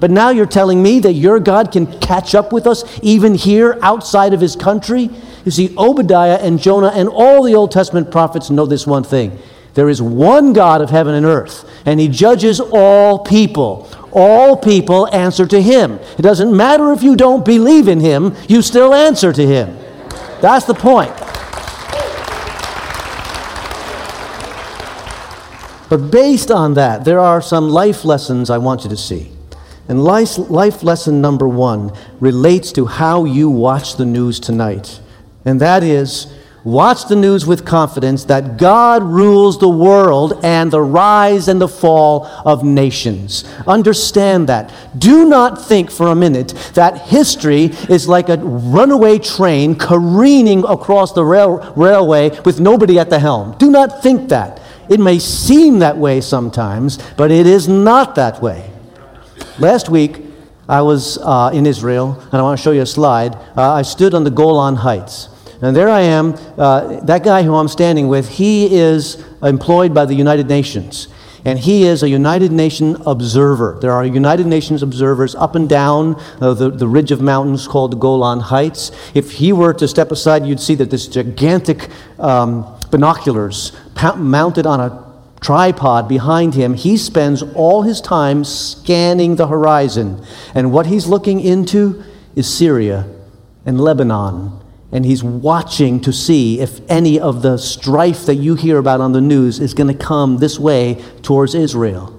But 0.00 0.10
now 0.10 0.30
you're 0.30 0.46
telling 0.46 0.82
me 0.82 1.00
that 1.00 1.14
your 1.14 1.40
God 1.40 1.72
can 1.72 1.86
catch 2.00 2.34
up 2.34 2.52
with 2.52 2.66
us 2.66 2.84
even 3.02 3.34
here 3.34 3.78
outside 3.82 4.32
of 4.32 4.40
his 4.40 4.54
country? 4.54 5.10
You 5.44 5.50
see, 5.50 5.74
Obadiah 5.76 6.38
and 6.40 6.60
Jonah 6.60 6.92
and 6.94 7.08
all 7.08 7.42
the 7.42 7.54
Old 7.54 7.72
Testament 7.72 8.10
prophets 8.10 8.50
know 8.50 8.66
this 8.66 8.86
one 8.86 9.02
thing 9.02 9.38
There 9.74 9.88
is 9.88 10.00
one 10.00 10.52
God 10.52 10.80
of 10.82 10.90
heaven 10.90 11.14
and 11.14 11.26
earth, 11.26 11.68
and 11.84 11.98
he 11.98 12.08
judges 12.08 12.60
all 12.60 13.18
people. 13.20 13.88
All 14.12 14.56
people 14.56 15.12
answer 15.14 15.46
to 15.46 15.60
him. 15.60 15.98
It 16.18 16.22
doesn't 16.22 16.56
matter 16.56 16.92
if 16.92 17.02
you 17.02 17.16
don't 17.16 17.44
believe 17.44 17.88
in 17.88 18.00
him, 18.00 18.34
you 18.48 18.62
still 18.62 18.94
answer 18.94 19.32
to 19.32 19.46
him. 19.46 19.76
That's 20.40 20.64
the 20.64 20.74
point. 20.74 21.12
But 25.88 26.10
based 26.10 26.50
on 26.50 26.74
that, 26.74 27.04
there 27.04 27.18
are 27.18 27.40
some 27.40 27.70
life 27.70 28.04
lessons 28.04 28.50
I 28.50 28.58
want 28.58 28.84
you 28.84 28.90
to 28.90 28.96
see. 28.96 29.32
And 29.88 30.04
life, 30.04 30.36
life 30.36 30.82
lesson 30.82 31.20
number 31.20 31.48
one 31.48 31.92
relates 32.20 32.72
to 32.72 32.86
how 32.86 33.24
you 33.24 33.48
watch 33.48 33.96
the 33.96 34.04
news 34.04 34.38
tonight. 34.38 35.00
And 35.44 35.60
that 35.60 35.82
is 35.82 36.32
watch 36.62 37.06
the 37.06 37.16
news 37.16 37.46
with 37.46 37.64
confidence 37.64 38.24
that 38.24 38.58
God 38.58 39.02
rules 39.02 39.58
the 39.58 39.68
world 39.68 40.40
and 40.44 40.70
the 40.70 40.82
rise 40.82 41.48
and 41.48 41.58
the 41.58 41.68
fall 41.68 42.26
of 42.44 42.62
nations. 42.62 43.44
Understand 43.66 44.50
that. 44.50 44.70
Do 44.98 45.26
not 45.26 45.64
think 45.64 45.90
for 45.90 46.08
a 46.08 46.14
minute 46.14 46.48
that 46.74 47.08
history 47.08 47.70
is 47.88 48.06
like 48.06 48.28
a 48.28 48.36
runaway 48.36 49.18
train 49.18 49.74
careening 49.74 50.64
across 50.66 51.12
the 51.14 51.24
rail, 51.24 51.72
railway 51.74 52.38
with 52.44 52.60
nobody 52.60 52.98
at 52.98 53.08
the 53.08 53.20
helm. 53.20 53.56
Do 53.58 53.70
not 53.70 54.02
think 54.02 54.28
that. 54.28 54.60
It 54.90 55.00
may 55.00 55.18
seem 55.18 55.78
that 55.78 55.96
way 55.96 56.20
sometimes, 56.20 56.98
but 57.16 57.30
it 57.30 57.46
is 57.46 57.68
not 57.68 58.14
that 58.16 58.42
way. 58.42 58.70
Last 59.60 59.88
week, 59.88 60.20
I 60.68 60.82
was 60.82 61.18
uh, 61.18 61.50
in 61.52 61.66
Israel, 61.66 62.16
and 62.30 62.34
I 62.34 62.42
want 62.42 62.56
to 62.56 62.62
show 62.62 62.70
you 62.70 62.82
a 62.82 62.86
slide. 62.86 63.34
Uh, 63.56 63.72
I 63.72 63.82
stood 63.82 64.14
on 64.14 64.22
the 64.22 64.30
Golan 64.30 64.76
Heights. 64.76 65.30
And 65.60 65.74
there 65.74 65.88
I 65.88 66.02
am. 66.02 66.34
Uh, 66.56 67.00
that 67.00 67.24
guy 67.24 67.42
who 67.42 67.56
I'm 67.56 67.66
standing 67.66 68.06
with, 68.06 68.28
he 68.28 68.72
is 68.72 69.20
employed 69.42 69.92
by 69.92 70.04
the 70.04 70.14
United 70.14 70.46
Nations. 70.46 71.08
And 71.44 71.58
he 71.58 71.82
is 71.82 72.04
a 72.04 72.08
United 72.08 72.52
Nations 72.52 72.98
observer. 73.04 73.78
There 73.80 73.90
are 73.90 74.04
United 74.06 74.46
Nations 74.46 74.84
observers 74.84 75.34
up 75.34 75.56
and 75.56 75.68
down 75.68 76.14
uh, 76.40 76.54
the, 76.54 76.70
the 76.70 76.86
ridge 76.86 77.10
of 77.10 77.20
mountains 77.20 77.66
called 77.66 77.90
the 77.90 77.96
Golan 77.96 78.38
Heights. 78.38 78.92
If 79.12 79.32
he 79.32 79.52
were 79.52 79.74
to 79.74 79.88
step 79.88 80.12
aside, 80.12 80.46
you'd 80.46 80.60
see 80.60 80.76
that 80.76 80.90
this 80.90 81.08
gigantic 81.08 81.88
um, 82.20 82.78
binoculars 82.92 83.72
mounted 84.16 84.66
on 84.66 84.78
a 84.78 85.07
tripod 85.40 86.08
behind 86.08 86.54
him, 86.54 86.74
he 86.74 86.96
spends 86.96 87.42
all 87.42 87.82
his 87.82 88.00
time 88.00 88.44
scanning 88.44 89.36
the 89.36 89.46
horizon. 89.46 90.24
And 90.54 90.72
what 90.72 90.86
he's 90.86 91.06
looking 91.06 91.40
into 91.40 92.02
is 92.34 92.52
Syria 92.52 93.08
and 93.64 93.80
Lebanon. 93.80 94.60
And 94.90 95.04
he's 95.04 95.22
watching 95.22 96.00
to 96.00 96.12
see 96.12 96.60
if 96.60 96.80
any 96.90 97.20
of 97.20 97.42
the 97.42 97.58
strife 97.58 98.24
that 98.26 98.36
you 98.36 98.54
hear 98.54 98.78
about 98.78 99.00
on 99.00 99.12
the 99.12 99.20
news 99.20 99.60
is 99.60 99.74
going 99.74 99.94
to 99.94 100.04
come 100.04 100.38
this 100.38 100.58
way 100.58 101.02
towards 101.22 101.54
Israel. 101.54 102.14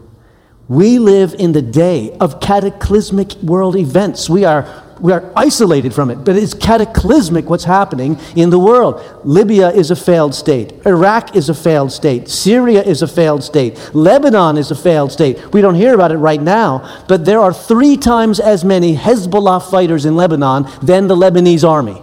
We 0.68 1.00
live 1.00 1.34
in 1.34 1.54
the 1.54 1.64
day 1.64 2.16
of 2.20 2.40
cataclysmic 2.40 3.34
world 3.38 3.76
events. 3.76 4.30
We 4.30 4.46
are 4.46 4.84
we 5.02 5.12
are 5.12 5.32
isolated 5.36 5.94
from 5.94 6.10
it, 6.10 6.24
but 6.24 6.36
it's 6.36 6.54
cataclysmic 6.54 7.50
what's 7.50 7.64
happening 7.64 8.18
in 8.36 8.50
the 8.50 8.60
world. 8.60 9.02
Libya 9.24 9.70
is 9.70 9.92
a 9.92 9.96
failed 9.96 10.36
state. 10.36 10.74
Iraq 10.86 11.36
is 11.36 11.50
a 11.50 11.54
failed 11.54 11.92
state. 11.92 12.30
Syria 12.30 12.82
is 12.82 13.02
a 13.02 13.08
failed 13.08 13.44
state. 13.44 13.78
Lebanon 13.94 14.58
is 14.58 14.72
a 14.72 14.76
failed 14.76 15.12
state. 15.12 15.54
We 15.54 15.62
don't 15.62 15.76
hear 15.76 15.94
about 15.94 16.12
it 16.12 16.18
right 16.18 16.42
now, 16.42 17.04
but 17.08 17.26
there 17.26 17.40
are 17.40 17.54
three 17.54 17.98
times 17.98 18.40
as 18.40 18.66
many 18.66 18.96
Hezbollah 18.96 19.70
fighters 19.70 20.06
in 20.06 20.16
Lebanon 20.16 20.68
than 20.82 21.08
the 21.08 21.16
Lebanese 21.16 21.68
army. 21.68 22.02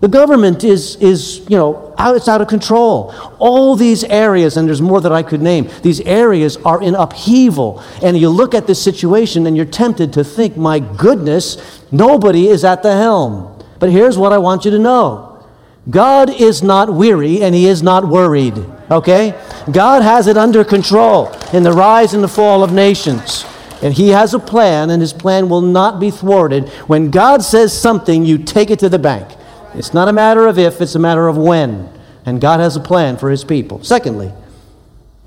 The 0.00 0.08
government 0.08 0.62
is, 0.62 0.94
is 0.96 1.40
you 1.48 1.56
know, 1.56 1.92
out, 1.98 2.14
it's 2.14 2.28
out 2.28 2.40
of 2.40 2.46
control. 2.46 3.12
All 3.40 3.74
these 3.74 4.04
areas, 4.04 4.56
and 4.56 4.68
there's 4.68 4.80
more 4.80 5.00
that 5.00 5.10
I 5.10 5.24
could 5.24 5.42
name, 5.42 5.68
these 5.82 6.00
areas 6.02 6.56
are 6.58 6.80
in 6.80 6.94
upheaval. 6.94 7.82
And 8.02 8.16
you 8.16 8.28
look 8.28 8.54
at 8.54 8.68
this 8.68 8.80
situation 8.82 9.46
and 9.46 9.56
you're 9.56 9.66
tempted 9.66 10.12
to 10.12 10.22
think, 10.22 10.56
my 10.56 10.78
goodness, 10.78 11.82
nobody 11.90 12.46
is 12.46 12.64
at 12.64 12.84
the 12.84 12.96
helm. 12.96 13.58
But 13.80 13.90
here's 13.90 14.16
what 14.16 14.32
I 14.32 14.38
want 14.38 14.64
you 14.64 14.70
to 14.70 14.78
know 14.78 15.44
God 15.90 16.30
is 16.30 16.62
not 16.62 16.92
weary 16.92 17.42
and 17.42 17.54
He 17.54 17.66
is 17.66 17.82
not 17.82 18.06
worried, 18.06 18.56
okay? 18.90 19.34
God 19.72 20.02
has 20.02 20.28
it 20.28 20.36
under 20.36 20.62
control 20.62 21.32
in 21.52 21.64
the 21.64 21.72
rise 21.72 22.14
and 22.14 22.22
the 22.22 22.28
fall 22.28 22.62
of 22.62 22.72
nations. 22.72 23.44
And 23.82 23.94
He 23.94 24.08
has 24.08 24.34
a 24.34 24.38
plan, 24.38 24.90
and 24.90 25.00
His 25.00 25.12
plan 25.12 25.48
will 25.48 25.60
not 25.60 25.98
be 25.98 26.10
thwarted. 26.10 26.68
When 26.88 27.10
God 27.10 27.42
says 27.42 27.78
something, 27.78 28.24
you 28.24 28.38
take 28.38 28.70
it 28.70 28.80
to 28.80 28.88
the 28.88 28.98
bank. 28.98 29.37
It's 29.78 29.94
not 29.94 30.08
a 30.08 30.12
matter 30.12 30.46
of 30.46 30.58
if, 30.58 30.80
it's 30.80 30.96
a 30.96 30.98
matter 30.98 31.28
of 31.28 31.36
when. 31.36 31.88
And 32.26 32.40
God 32.40 32.60
has 32.60 32.76
a 32.76 32.80
plan 32.80 33.16
for 33.16 33.30
his 33.30 33.44
people. 33.44 33.82
Secondly, 33.84 34.32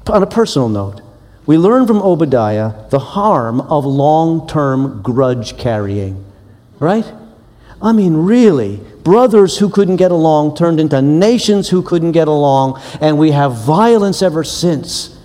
on 0.07 0.21
a 0.21 0.27
personal 0.27 0.67
note, 0.67 1.01
we 1.45 1.57
learn 1.57 1.87
from 1.87 2.01
Obadiah 2.01 2.89
the 2.89 2.99
harm 2.99 3.61
of 3.61 3.85
long 3.85 4.47
term 4.47 5.01
grudge 5.01 5.57
carrying. 5.57 6.23
Right? 6.79 7.05
I 7.81 7.93
mean, 7.93 8.15
really, 8.17 8.77
brothers 9.03 9.57
who 9.57 9.69
couldn't 9.69 9.95
get 9.95 10.11
along 10.11 10.55
turned 10.55 10.79
into 10.79 11.01
nations 11.01 11.69
who 11.69 11.81
couldn't 11.81 12.11
get 12.11 12.27
along, 12.27 12.79
and 12.99 13.17
we 13.17 13.31
have 13.31 13.53
violence 13.53 14.21
ever 14.21 14.43
since. 14.43 15.17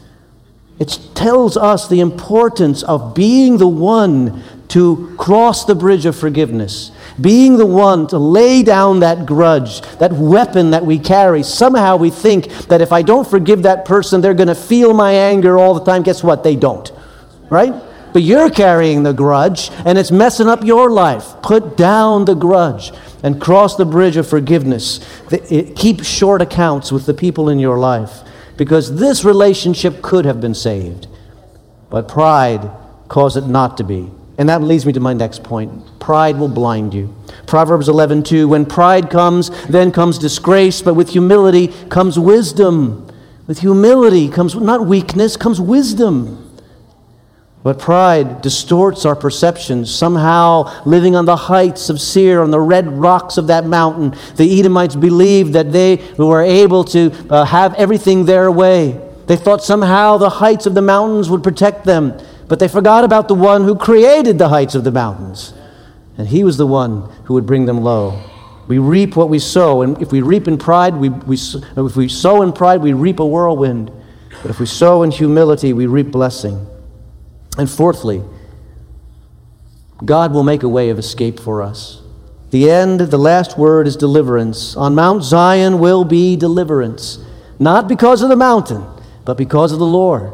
It 0.79 0.99
tells 1.15 1.57
us 1.57 1.89
the 1.89 2.01
importance 2.01 2.83
of 2.83 3.15
being 3.15 3.59
the 3.59 3.69
one 3.69 4.43
to 4.69 5.15
cross 5.19 5.65
the 5.65 5.75
bridge 5.75 6.07
of 6.07 6.17
forgiveness, 6.17 6.91
being 7.21 7.57
the 7.57 7.67
one 7.67 8.07
to 8.09 8.19
lay 8.19 8.63
down 8.63 9.01
that 9.01 9.27
grudge, 9.27 9.81
that 9.99 10.13
weapon 10.13 10.71
that 10.71 10.85
we 10.85 10.99
carry. 10.99 11.43
Somehow 11.43 11.97
we 11.97 12.11
think 12.11 12.49
that 12.69 12.81
if 12.81 12.93
I 12.93 13.03
don't 13.03 13.27
forgive 13.27 13.63
that 13.63 13.85
person, 13.85 14.21
they're 14.21 14.35
going 14.35 14.49
to 14.49 14.55
feel 14.55 14.93
my 14.93 15.13
anger 15.13 15.59
all 15.59 15.75
the 15.75 15.85
time. 15.85 16.03
Guess 16.03 16.23
what? 16.23 16.43
They 16.43 16.57
don't. 16.57 16.91
Right? 17.51 17.73
But 18.13 18.23
you're 18.23 18.51
carrying 18.51 19.03
the 19.03 19.13
grudge 19.13 19.71
and 19.85 19.99
it's 19.99 20.11
messing 20.11 20.49
up 20.49 20.65
your 20.65 20.91
life. 20.91 21.35
Put 21.43 21.77
down 21.77 22.25
the 22.25 22.35
grudge 22.35 22.93
and 23.23 23.41
cross 23.41 23.77
the 23.77 23.85
bridge 23.85 24.17
of 24.17 24.29
forgiveness. 24.29 25.01
Keep 25.77 26.05
short 26.05 26.43
accounts 26.43 26.93
with 26.93 27.07
the 27.07 27.15
people 27.15 27.49
in 27.49 27.59
your 27.59 27.79
life 27.79 28.21
because 28.57 28.99
this 28.99 29.25
relationship 29.25 30.01
could 30.01 30.25
have 30.25 30.41
been 30.41 30.55
saved. 30.55 31.09
But 31.91 32.09
pride 32.09 32.71
caused 33.09 33.37
it 33.37 33.47
not 33.47 33.77
to 33.77 33.85
be. 33.85 34.11
And 34.39 34.49
that 34.49 34.63
leads 34.63 34.85
me 34.85 34.93
to 34.93 35.01
my 35.01 35.15
next 35.15 35.43
point. 35.43 35.99
Pride 35.99 36.39
will 36.39 36.49
blind 36.49 36.93
you. 36.93 37.15
Proverbs 37.47 37.89
11:2 37.89 38.49
When 38.49 38.67
pride 38.67 39.09
comes, 39.09 39.51
then 39.67 39.91
comes 39.91 40.19
disgrace, 40.19 40.83
but 40.83 40.95
with 40.95 41.11
humility 41.11 41.69
comes 41.89 42.19
wisdom. 42.19 43.07
With 43.47 43.61
humility 43.61 44.29
comes 44.29 44.55
not 44.55 44.87
weakness, 44.87 45.37
comes 45.37 45.61
wisdom. 45.61 46.43
But 47.63 47.79
pride 47.81 48.43
distorts 48.43 49.05
our 49.05 49.17
perceptions. 49.17 49.93
Somehow, 49.93 50.71
living 50.85 51.17
on 51.17 51.25
the 51.25 51.35
heights 51.35 51.91
of 51.91 52.01
Seir, 52.01 52.41
on 52.43 52.53
the 52.53 52.61
red 52.61 52.87
rocks 52.87 53.39
of 53.39 53.49
that 53.49 53.67
mountain, 53.67 54.15
the 54.37 54.61
Edomites 54.61 54.95
believed 54.95 55.53
that 55.55 55.73
they 55.73 56.01
were 56.17 56.43
able 56.43 56.85
to 56.85 57.13
uh, 57.29 57.45
have 57.45 57.75
everything 57.75 58.25
their 58.25 58.53
way. 58.53 59.01
They 59.27 59.37
thought 59.37 59.65
somehow 59.65 60.17
the 60.17 60.31
heights 60.31 60.67
of 60.67 60.75
the 60.75 60.83
mountains 60.83 61.29
would 61.29 61.43
protect 61.43 61.85
them. 61.85 62.17
But 62.49 62.61
they 62.61 62.69
forgot 62.69 63.05
about 63.05 63.29
the 63.29 63.35
one 63.35 63.65
who 63.65 63.77
created 63.77 64.39
the 64.39 64.49
heights 64.49 64.75
of 64.75 64.85
the 64.85 64.93
mountains. 64.93 65.53
And 66.17 66.29
he 66.29 66.45
was 66.45 66.57
the 66.57 66.67
one 66.67 67.11
who 67.25 67.35
would 67.35 67.47
bring 67.47 67.67
them 67.67 67.83
low. 67.83 68.23
We 68.69 68.79
reap 68.79 69.17
what 69.17 69.29
we 69.29 69.39
sow. 69.39 69.83
And 69.83 70.01
if 70.01 70.13
we 70.13 70.23
reap 70.23 70.49
in 70.49 70.59
pride, 70.59 70.95
we, 70.97 71.09
we, 71.09 71.37
if 71.37 71.97
we 71.97 72.09
sow 72.09 72.43
in 72.43 72.53
pride, 72.53 72.83
we 72.83 72.93
reap 72.93 73.19
a 73.19 73.27
whirlwind. 73.27 73.91
But 74.43 74.51
if 74.51 74.61
we 74.61 74.67
sow 74.67 75.03
in 75.03 75.11
humility, 75.11 75.73
we 75.73 75.87
reap 75.87 76.11
blessing. 76.11 76.67
And 77.59 77.71
fourthly, 77.71 78.23
God 80.05 80.33
will 80.33 80.43
make 80.43 80.63
a 80.63 80.69
way 80.69 80.91
of 80.91 80.99
escape 80.99 81.41
for 81.41 81.63
us. 81.63 82.03
The 82.51 82.71
end, 82.71 83.01
the 83.01 83.19
last 83.19 83.59
word 83.59 83.87
is 83.87 83.97
deliverance. 83.97 84.77
On 84.77 84.95
Mount 84.95 85.25
Zion 85.25 85.79
will 85.79 86.05
be 86.05 86.37
deliverance. 86.37 87.19
Not 87.59 87.89
because 87.89 88.23
of 88.23 88.29
the 88.29 88.37
mountain, 88.37 88.87
but 89.25 89.37
because 89.37 89.73
of 89.73 89.79
the 89.79 89.87
Lord 89.87 90.33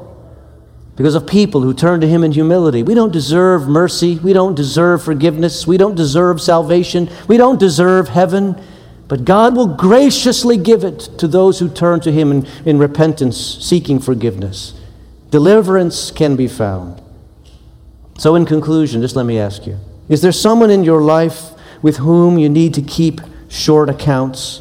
because 0.96 1.14
of 1.14 1.26
people 1.26 1.62
who 1.62 1.72
turn 1.72 2.00
to 2.00 2.09
Him 2.09 2.22
in 2.22 2.33
humility. 2.33 2.83
We 2.83 2.94
don't 2.94 3.12
deserve 3.12 3.68
mercy. 3.68 4.18
We 4.18 4.33
don't 4.33 4.55
deserve 4.55 5.02
forgiveness. 5.02 5.66
We 5.66 5.76
don't 5.76 5.94
deserve 5.94 6.40
salvation. 6.40 7.09
We 7.28 7.37
don't 7.37 7.59
deserve 7.59 8.09
heaven. 8.09 8.61
But 9.09 9.24
God 9.24 9.57
will 9.57 9.74
graciously 9.74 10.57
give 10.57 10.85
it 10.85 11.00
to 11.18 11.28
those 11.28 11.59
who 11.59 11.68
turn 11.68 12.00
to 12.00 12.12
Him 12.12 12.31
in, 12.31 12.46
in 12.64 12.78
repentance, 12.78 13.38
seeking 13.38 14.00
forgiveness. 14.00 14.74
Deliverance 15.31 16.11
can 16.11 16.37
be 16.37 16.48
found. 16.48 17.00
So, 18.18 18.35
in 18.35 18.44
conclusion, 18.44 19.00
just 19.00 19.16
let 19.16 19.26
me 19.26 19.38
ask 19.38 19.66
you 19.66 19.78
Is 20.09 20.22
there 20.22 20.33
someone 20.33 20.70
in 20.70 20.85
your 20.85 21.00
life 21.00 21.50
with 21.81 21.96
whom 21.96 22.38
you 22.38 22.48
need 22.48 22.74
to 22.74 22.83
keep 22.83 23.20
short 23.48 23.88
accounts? 23.88 24.61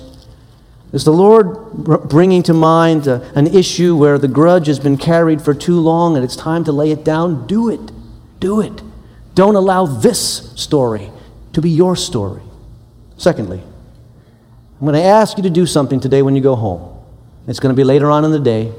Is 0.94 1.06
the 1.06 1.14
Lord 1.14 2.10
bringing 2.10 2.44
to 2.44 2.54
mind 2.54 3.08
a, 3.08 3.22
an 3.34 3.48
issue 3.48 3.96
where 3.96 4.18
the 4.18 4.28
grudge 4.28 4.68
has 4.68 4.80
been 4.80 4.98
carried 4.98 5.42
for 5.42 5.54
too 5.54 5.80
long 5.80 6.16
and 6.16 6.26
it's 6.26 6.36
time 6.36 6.64
to 6.66 6.72
lay 6.72 6.92
it 6.92 7.06
down? 7.06 7.48
Do 7.48 7.70
it. 7.70 7.92
Do 8.40 8.60
it. 8.60 8.82
Don't 9.34 9.56
allow 9.56 9.86
this 9.86 10.52
story 10.56 11.10
to 11.54 11.62
be 11.62 11.70
your 11.70 11.96
story. 11.96 12.42
Secondly, 13.18 13.62
I'm 14.80 14.86
going 14.86 14.96
to 14.96 15.02
ask 15.02 15.38
you 15.38 15.44
to 15.44 15.50
do 15.50 15.66
something 15.66 16.00
today 16.00 16.22
when 16.22 16.36
you 16.36 16.42
go 16.42 16.56
home. 16.56 16.98
It's 17.48 17.60
going 17.60 17.74
to 17.74 17.80
be 17.80 17.84
later 17.84 18.10
on 18.10 18.26
in 18.26 18.32
the 18.32 18.40
day. 18.40 18.74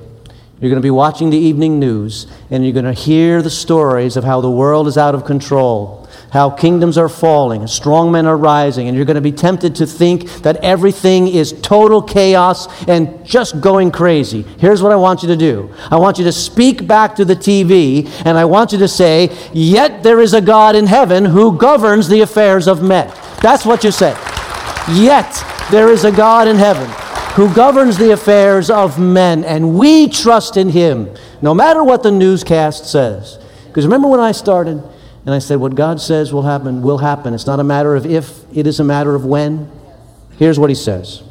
You're 0.60 0.70
going 0.70 0.74
to 0.74 0.80
be 0.80 0.90
watching 0.90 1.30
the 1.30 1.38
evening 1.38 1.80
news, 1.80 2.26
and 2.50 2.62
you're 2.64 2.72
going 2.72 2.84
to 2.84 2.92
hear 2.92 3.42
the 3.42 3.50
stories 3.50 4.16
of 4.16 4.22
how 4.22 4.40
the 4.40 4.50
world 4.50 4.86
is 4.86 4.96
out 4.96 5.14
of 5.14 5.24
control, 5.24 6.01
how 6.32 6.48
kingdoms 6.48 6.96
are 6.96 7.10
falling, 7.10 7.66
strong 7.66 8.10
men 8.10 8.26
are 8.26 8.38
rising, 8.38 8.88
and 8.88 8.96
you're 8.96 9.04
going 9.04 9.16
to 9.16 9.20
be 9.20 9.32
tempted 9.32 9.74
to 9.76 9.86
think 9.86 10.26
that 10.42 10.56
everything 10.56 11.28
is 11.28 11.52
total 11.60 12.00
chaos 12.00 12.66
and 12.88 13.22
just 13.22 13.60
going 13.60 13.90
crazy. 13.90 14.40
Here's 14.58 14.82
what 14.82 14.92
I 14.92 14.96
want 14.96 15.22
you 15.22 15.28
to 15.28 15.36
do 15.36 15.70
I 15.90 15.96
want 15.96 16.16
you 16.16 16.24
to 16.24 16.32
speak 16.32 16.86
back 16.86 17.14
to 17.16 17.26
the 17.26 17.36
TV, 17.36 18.08
and 18.24 18.38
I 18.38 18.46
want 18.46 18.72
you 18.72 18.78
to 18.78 18.88
say, 18.88 19.30
Yet 19.52 20.02
there 20.02 20.20
is 20.22 20.32
a 20.32 20.40
God 20.40 20.74
in 20.74 20.86
heaven 20.86 21.26
who 21.26 21.58
governs 21.58 22.08
the 22.08 22.22
affairs 22.22 22.66
of 22.66 22.82
men. 22.82 23.12
That's 23.42 23.66
what 23.66 23.84
you 23.84 23.90
say. 23.90 24.16
Yet 24.90 25.44
there 25.70 25.90
is 25.90 26.04
a 26.04 26.12
God 26.12 26.48
in 26.48 26.56
heaven 26.56 26.88
who 27.34 27.54
governs 27.54 27.98
the 27.98 28.12
affairs 28.12 28.70
of 28.70 28.98
men, 28.98 29.44
and 29.44 29.78
we 29.78 30.08
trust 30.08 30.56
in 30.56 30.70
him, 30.70 31.14
no 31.42 31.52
matter 31.52 31.84
what 31.84 32.02
the 32.02 32.10
newscast 32.10 32.90
says. 32.90 33.38
Because 33.66 33.84
remember 33.84 34.08
when 34.08 34.20
I 34.20 34.32
started 34.32 34.82
and 35.24 35.34
I 35.34 35.38
said, 35.38 35.56
What 35.56 35.74
God 35.74 36.00
says 36.00 36.32
will 36.32 36.42
happen, 36.42 36.82
will 36.82 36.98
happen. 36.98 37.34
It's 37.34 37.46
not 37.46 37.60
a 37.60 37.64
matter 37.64 37.94
of 37.94 38.06
if, 38.06 38.44
it 38.56 38.66
is 38.66 38.80
a 38.80 38.84
matter 38.84 39.14
of 39.14 39.24
when. 39.24 39.70
Here's 40.38 40.58
what 40.58 40.70
he 40.70 40.74
says 40.74 41.22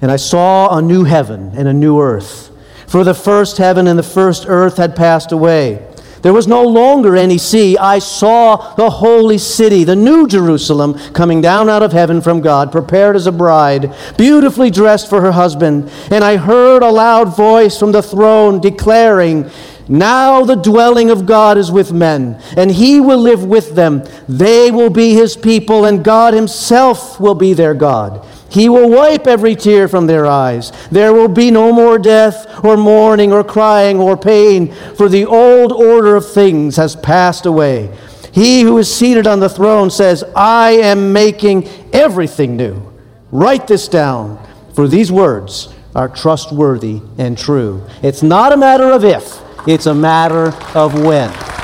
And 0.00 0.10
I 0.10 0.16
saw 0.16 0.76
a 0.76 0.82
new 0.82 1.04
heaven 1.04 1.52
and 1.56 1.68
a 1.68 1.72
new 1.72 2.00
earth, 2.00 2.50
for 2.86 3.04
the 3.04 3.14
first 3.14 3.58
heaven 3.58 3.86
and 3.86 3.98
the 3.98 4.02
first 4.02 4.46
earth 4.48 4.76
had 4.76 4.96
passed 4.96 5.32
away 5.32 5.84
there 6.22 6.32
was 6.32 6.48
no 6.48 6.64
longer 6.64 7.16
any 7.16 7.38
sea. 7.38 7.76
I 7.78 8.00
saw 8.00 8.74
the 8.74 8.90
holy 8.90 9.38
city, 9.38 9.84
the 9.84 9.96
new 9.96 10.26
Jerusalem, 10.26 10.98
coming 11.12 11.40
down 11.40 11.68
out 11.68 11.82
of 11.82 11.92
heaven 11.92 12.20
from 12.20 12.40
God, 12.40 12.72
prepared 12.72 13.16
as 13.16 13.26
a 13.26 13.32
bride, 13.32 13.94
beautifully 14.16 14.70
dressed 14.70 15.08
for 15.08 15.20
her 15.20 15.32
husband. 15.32 15.90
And 16.10 16.24
I 16.24 16.36
heard 16.36 16.82
a 16.82 16.90
loud 16.90 17.36
voice 17.36 17.78
from 17.78 17.92
the 17.92 18.02
throne 18.02 18.60
declaring, 18.60 19.50
now 19.88 20.44
the 20.44 20.54
dwelling 20.54 21.10
of 21.10 21.26
God 21.26 21.56
is 21.58 21.72
with 21.72 21.92
men, 21.92 22.40
and 22.56 22.70
he 22.70 23.00
will 23.00 23.18
live 23.18 23.44
with 23.44 23.74
them. 23.74 24.04
They 24.28 24.70
will 24.70 24.90
be 24.90 25.14
his 25.14 25.36
people, 25.36 25.84
and 25.84 26.04
God 26.04 26.34
himself 26.34 27.18
will 27.18 27.34
be 27.34 27.54
their 27.54 27.74
God. 27.74 28.26
He 28.50 28.68
will 28.68 28.88
wipe 28.90 29.26
every 29.26 29.54
tear 29.56 29.88
from 29.88 30.06
their 30.06 30.26
eyes. 30.26 30.72
There 30.90 31.12
will 31.12 31.28
be 31.28 31.50
no 31.50 31.72
more 31.72 31.98
death, 31.98 32.64
or 32.64 32.76
mourning, 32.76 33.32
or 33.32 33.44
crying, 33.44 33.98
or 33.98 34.16
pain, 34.16 34.72
for 34.96 35.08
the 35.08 35.26
old 35.26 35.72
order 35.72 36.16
of 36.16 36.30
things 36.30 36.76
has 36.76 36.96
passed 36.96 37.46
away. 37.46 37.94
He 38.32 38.62
who 38.62 38.78
is 38.78 38.94
seated 38.94 39.26
on 39.26 39.40
the 39.40 39.48
throne 39.48 39.90
says, 39.90 40.22
I 40.36 40.70
am 40.72 41.12
making 41.12 41.68
everything 41.92 42.56
new. 42.56 42.92
Write 43.30 43.66
this 43.66 43.88
down, 43.88 44.38
for 44.74 44.86
these 44.86 45.10
words 45.10 45.74
are 45.94 46.08
trustworthy 46.08 47.00
and 47.18 47.36
true. 47.36 47.84
It's 48.02 48.22
not 48.22 48.52
a 48.52 48.56
matter 48.56 48.90
of 48.90 49.04
if, 49.04 49.40
it's 49.68 49.84
a 49.84 49.94
matter 49.94 50.46
of 50.74 50.94
when. 50.94 51.57